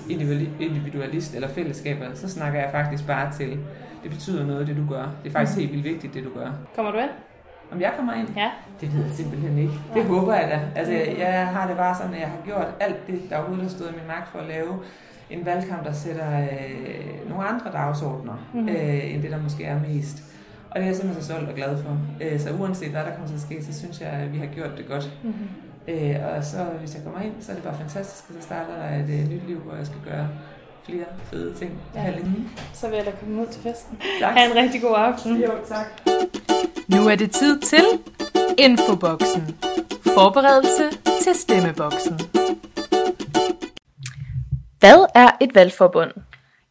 individualist 0.61 1.35
eller 1.35 1.49
fællesskaber, 1.49 2.05
så 2.15 2.29
snakker 2.29 2.61
jeg 2.61 2.71
faktisk 2.73 3.07
bare 3.07 3.33
til, 3.33 3.59
det 4.03 4.11
betyder 4.11 4.47
noget, 4.47 4.67
det 4.67 4.77
du 4.77 4.87
gør. 4.95 5.03
Det 5.23 5.29
er 5.29 5.33
faktisk 5.33 5.59
mm-hmm. 5.59 5.73
helt 5.73 5.85
vildt 5.85 5.95
vigtigt, 5.95 6.15
det 6.15 6.25
du 6.25 6.41
gør. 6.41 6.51
Kommer 6.77 6.93
du 6.93 6.99
ind? 6.99 7.11
Om 7.73 7.81
jeg 7.81 7.93
kommer 7.97 8.15
ind? 8.15 8.29
Ja. 8.37 8.51
Det 8.81 8.95
ved 8.95 9.05
jeg 9.05 9.15
simpelthen 9.15 9.59
ikke. 9.59 9.73
Det 9.95 10.01
ja. 10.01 10.07
håber 10.07 10.35
jeg 10.35 10.49
da. 10.51 10.81
Altså, 10.81 10.93
jeg, 10.93 11.17
jeg 11.19 11.47
har 11.47 11.67
det 11.69 11.77
bare 11.77 11.95
sådan, 11.97 12.15
at 12.15 12.21
jeg 12.21 12.29
har 12.29 12.39
gjort 12.45 12.67
alt 12.81 13.07
det, 13.07 13.21
der 13.31 13.37
overhovedet 13.37 13.63
har 13.63 13.71
stået 13.71 13.91
i 13.91 13.93
min 13.93 14.07
magt 14.07 14.29
for 14.33 14.39
at 14.39 14.49
lave 14.49 14.79
en 15.31 15.47
valgkamp, 15.47 15.85
der 15.85 15.93
sætter 15.93 16.41
øh, 16.41 17.29
nogle 17.31 17.45
andre 17.45 17.71
dagsordner, 17.73 18.49
mm-hmm. 18.55 18.69
øh, 18.69 19.15
end 19.15 19.23
det, 19.23 19.31
der 19.31 19.43
måske 19.43 19.65
er 19.65 19.81
mest. 19.81 20.23
Og 20.71 20.75
det 20.77 20.83
er 20.83 20.87
jeg 20.87 20.97
simpelthen 20.97 21.25
så 21.25 21.33
stolt 21.33 21.49
og 21.49 21.55
glad 21.55 21.83
for. 21.83 21.99
Øh, 22.21 22.41
så 22.41 22.51
uanset 22.61 22.91
hvad 22.91 23.01
der 23.01 23.11
kommer 23.11 23.27
til 23.27 23.35
at 23.35 23.41
ske, 23.41 23.65
så 23.65 23.79
synes 23.79 24.01
jeg, 24.01 24.09
at 24.09 24.33
vi 24.33 24.39
har 24.39 24.47
gjort 24.47 24.71
det 24.79 24.89
godt. 24.89 25.11
Mm-hmm. 25.23 25.49
Øh, 25.89 26.17
og 26.37 26.45
så 26.45 26.57
hvis 26.81 26.95
jeg 26.95 27.03
kommer 27.05 27.21
ind, 27.21 27.33
så 27.41 27.53
er 27.53 27.55
det 27.55 27.65
bare 27.65 27.77
fantastisk, 27.79 28.25
og 28.29 28.35
så 28.39 28.43
starter 28.43 28.75
der 28.77 28.97
et 28.97 29.21
øh, 29.21 29.31
nyt 29.31 29.47
liv, 29.47 29.59
hvor 29.59 29.75
jeg 29.75 29.87
skal 29.87 29.99
gøre 30.05 30.29
flere 30.87 31.05
fede 31.25 31.55
ting 31.55 31.73
ja. 31.95 32.01
herinde. 32.01 32.33
Så 32.75 32.89
vil 32.89 32.97
jeg 32.97 33.07
da 33.07 33.11
komme 33.21 33.43
ud 33.43 33.47
til 33.47 33.63
festen. 33.63 33.99
Tak. 34.21 34.37
Ha' 34.37 34.51
en 34.51 34.57
rigtig 34.57 34.83
god 34.83 34.95
aften. 34.97 35.37
Jo, 35.37 35.53
tak. 35.69 35.87
Nu 36.89 37.09
er 37.09 37.17
det 37.17 37.31
tid 37.31 37.61
til 37.61 37.85
Infoboksen. 38.59 39.57
Forberedelse 40.15 40.99
til 41.23 41.35
stemmeboksen. 41.35 42.21
Hvad 44.81 45.07
er 45.15 45.31
et 45.41 45.55
valgforbund? 45.55 46.13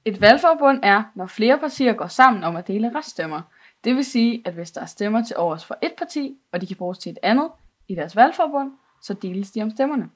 Et 0.05 0.21
valgforbund 0.21 0.79
er, 0.83 1.03
når 1.15 1.25
flere 1.25 1.59
partier 1.59 1.93
går 1.93 2.07
sammen 2.07 2.43
om 2.43 2.55
at 2.55 2.67
dele 2.67 2.91
reststemmer. 2.95 3.41
Det 3.83 3.95
vil 3.95 4.05
sige, 4.05 4.41
at 4.45 4.53
hvis 4.53 4.71
der 4.71 4.81
er 4.81 4.85
stemmer 4.85 5.23
til 5.23 5.37
overs 5.37 5.65
for 5.65 5.77
et 5.81 5.93
parti, 5.97 6.37
og 6.51 6.61
de 6.61 6.67
kan 6.67 6.75
bruges 6.75 6.97
til 6.97 7.11
et 7.11 7.17
andet 7.23 7.51
i 7.87 7.95
deres 7.95 8.15
valgforbund, 8.15 8.71
så 9.01 9.13
deles 9.13 9.51
de 9.51 9.61
om 9.61 9.69
stemmerne. 9.69 10.09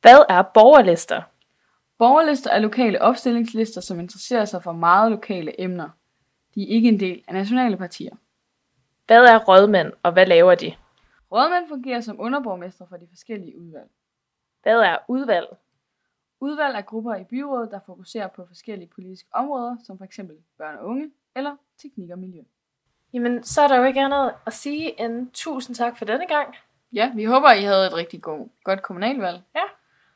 Hvad 0.00 0.24
er 0.28 0.42
borgerlister? 0.42 1.22
Borgerlister 1.98 2.50
er 2.50 2.58
lokale 2.58 3.02
opstillingslister, 3.02 3.80
som 3.80 4.00
interesserer 4.00 4.44
sig 4.44 4.62
for 4.62 4.72
meget 4.72 5.10
lokale 5.10 5.60
emner. 5.60 5.88
De 6.54 6.62
er 6.62 6.74
ikke 6.74 6.88
en 6.88 7.00
del 7.00 7.24
af 7.28 7.34
nationale 7.34 7.76
partier. 7.76 8.16
Hvad 9.06 9.24
er 9.24 9.38
rådmænd, 9.38 9.92
og 10.02 10.12
hvad 10.12 10.26
laver 10.26 10.54
de? 10.54 10.74
Rådmænd 11.32 11.68
fungerer 11.68 12.00
som 12.00 12.20
underborgmester 12.20 12.84
for 12.88 12.96
de 12.96 13.06
forskellige 13.08 13.60
udvalg. 13.60 13.90
Hvad 14.62 14.80
er 14.80 14.96
udvalg? 15.08 15.46
Udvalg 16.40 16.76
er 16.76 16.80
grupper 16.80 17.14
i 17.14 17.24
byrådet, 17.24 17.70
der 17.70 17.80
fokuserer 17.86 18.26
på 18.28 18.46
forskellige 18.46 18.88
politiske 18.94 19.28
områder, 19.32 19.76
som 19.84 19.98
f.eks. 19.98 20.20
børn 20.58 20.76
og 20.76 20.84
unge 20.86 21.10
eller 21.36 21.56
teknik 21.82 22.10
og 22.10 22.18
miljø. 22.18 22.42
Jamen, 23.12 23.42
så 23.44 23.62
er 23.62 23.68
der 23.68 23.76
jo 23.76 23.84
ikke 23.84 24.00
andet 24.00 24.34
at 24.46 24.52
sige 24.52 25.00
end 25.00 25.30
tusind 25.32 25.76
tak 25.76 25.96
for 25.98 26.04
denne 26.04 26.26
gang. 26.26 26.54
Ja, 26.92 27.12
vi 27.14 27.24
håber, 27.24 27.52
I 27.52 27.62
havde 27.62 27.86
et 27.86 27.94
rigtig 27.94 28.22
god, 28.22 28.48
godt 28.64 28.82
kommunalvalg. 28.82 29.42
Ja, 29.54 29.62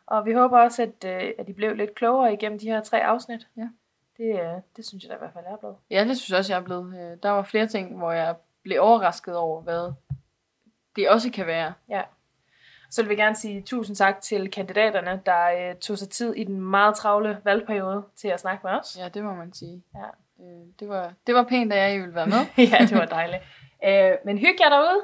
og 0.06 0.24
vi 0.26 0.32
håber 0.32 0.58
også, 0.60 0.82
at, 0.82 1.04
øh, 1.24 1.32
at 1.38 1.48
I 1.48 1.52
blev 1.52 1.74
lidt 1.76 1.94
klogere 1.94 2.32
igennem 2.32 2.58
de 2.58 2.66
her 2.66 2.80
tre 2.82 3.04
afsnit. 3.04 3.48
Ja. 3.56 3.68
Det, 4.16 4.40
øh, 4.40 4.60
det 4.76 4.86
synes 4.86 5.04
jeg 5.04 5.10
da 5.10 5.14
i 5.14 5.18
hvert 5.18 5.32
fald 5.32 5.44
er 5.48 5.56
blevet. 5.56 5.76
Ja, 5.90 6.04
det 6.04 6.16
synes 6.18 6.30
jeg 6.30 6.38
også, 6.38 6.52
jeg 6.52 6.60
er 6.60 6.64
blevet. 6.64 7.12
Øh, 7.12 7.18
Der 7.22 7.30
var 7.30 7.42
flere 7.42 7.66
ting, 7.66 7.96
hvor 7.98 8.12
jeg 8.12 8.36
blev 8.62 8.80
overrasket 8.82 9.36
over, 9.36 9.60
hvad 9.62 9.92
det 10.96 11.08
også 11.10 11.30
kan 11.30 11.46
være. 11.46 11.72
Ja. 11.88 12.02
Så 12.92 13.02
vil 13.02 13.10
vi 13.10 13.14
gerne 13.16 13.36
sige 13.36 13.62
tusind 13.62 13.96
tak 13.96 14.20
til 14.20 14.50
kandidaterne, 14.50 15.20
der 15.26 15.68
øh, 15.70 15.76
tog 15.76 15.98
sig 15.98 16.08
tid 16.10 16.34
i 16.34 16.44
den 16.44 16.60
meget 16.60 16.96
travle 16.96 17.38
valgperiode 17.44 18.02
til 18.16 18.28
at 18.28 18.40
snakke 18.40 18.60
med 18.66 18.72
os. 18.80 18.96
Ja, 19.00 19.08
det 19.08 19.24
må 19.24 19.34
man 19.34 19.52
sige. 19.52 19.82
Ja. 19.94 20.44
Øh, 20.44 20.66
Det 20.80 20.88
var, 20.88 21.12
det 21.26 21.34
var 21.34 21.42
pænt, 21.42 21.72
at 21.72 21.90
jeg 21.90 22.00
ville 22.00 22.14
være 22.14 22.26
med. 22.26 22.46
ja, 22.72 22.78
det 22.86 22.98
var 22.98 23.04
dejligt. 23.04 23.42
Øh, 23.86 24.10
men 24.24 24.38
hygge 24.38 24.58
jer 24.60 24.68
derude, 24.68 25.00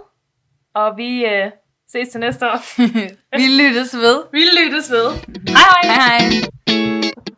og 0.74 0.96
vi 0.96 1.24
øh, 1.26 1.50
ses 1.92 2.08
til 2.08 2.20
næste 2.20 2.46
år. 2.46 2.58
Vi 3.40 3.62
lyttes 3.62 3.96
ved. 3.96 4.24
Vi 4.32 4.42
lyttes 4.58 4.90
ved. 4.90 5.10
Hej 5.48 5.80
hej! 5.84 5.96
Hej 5.96 6.20
hej. 6.20 7.28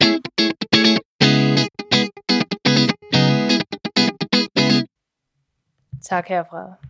Tak 6.03 6.29
herfra. 6.29 6.89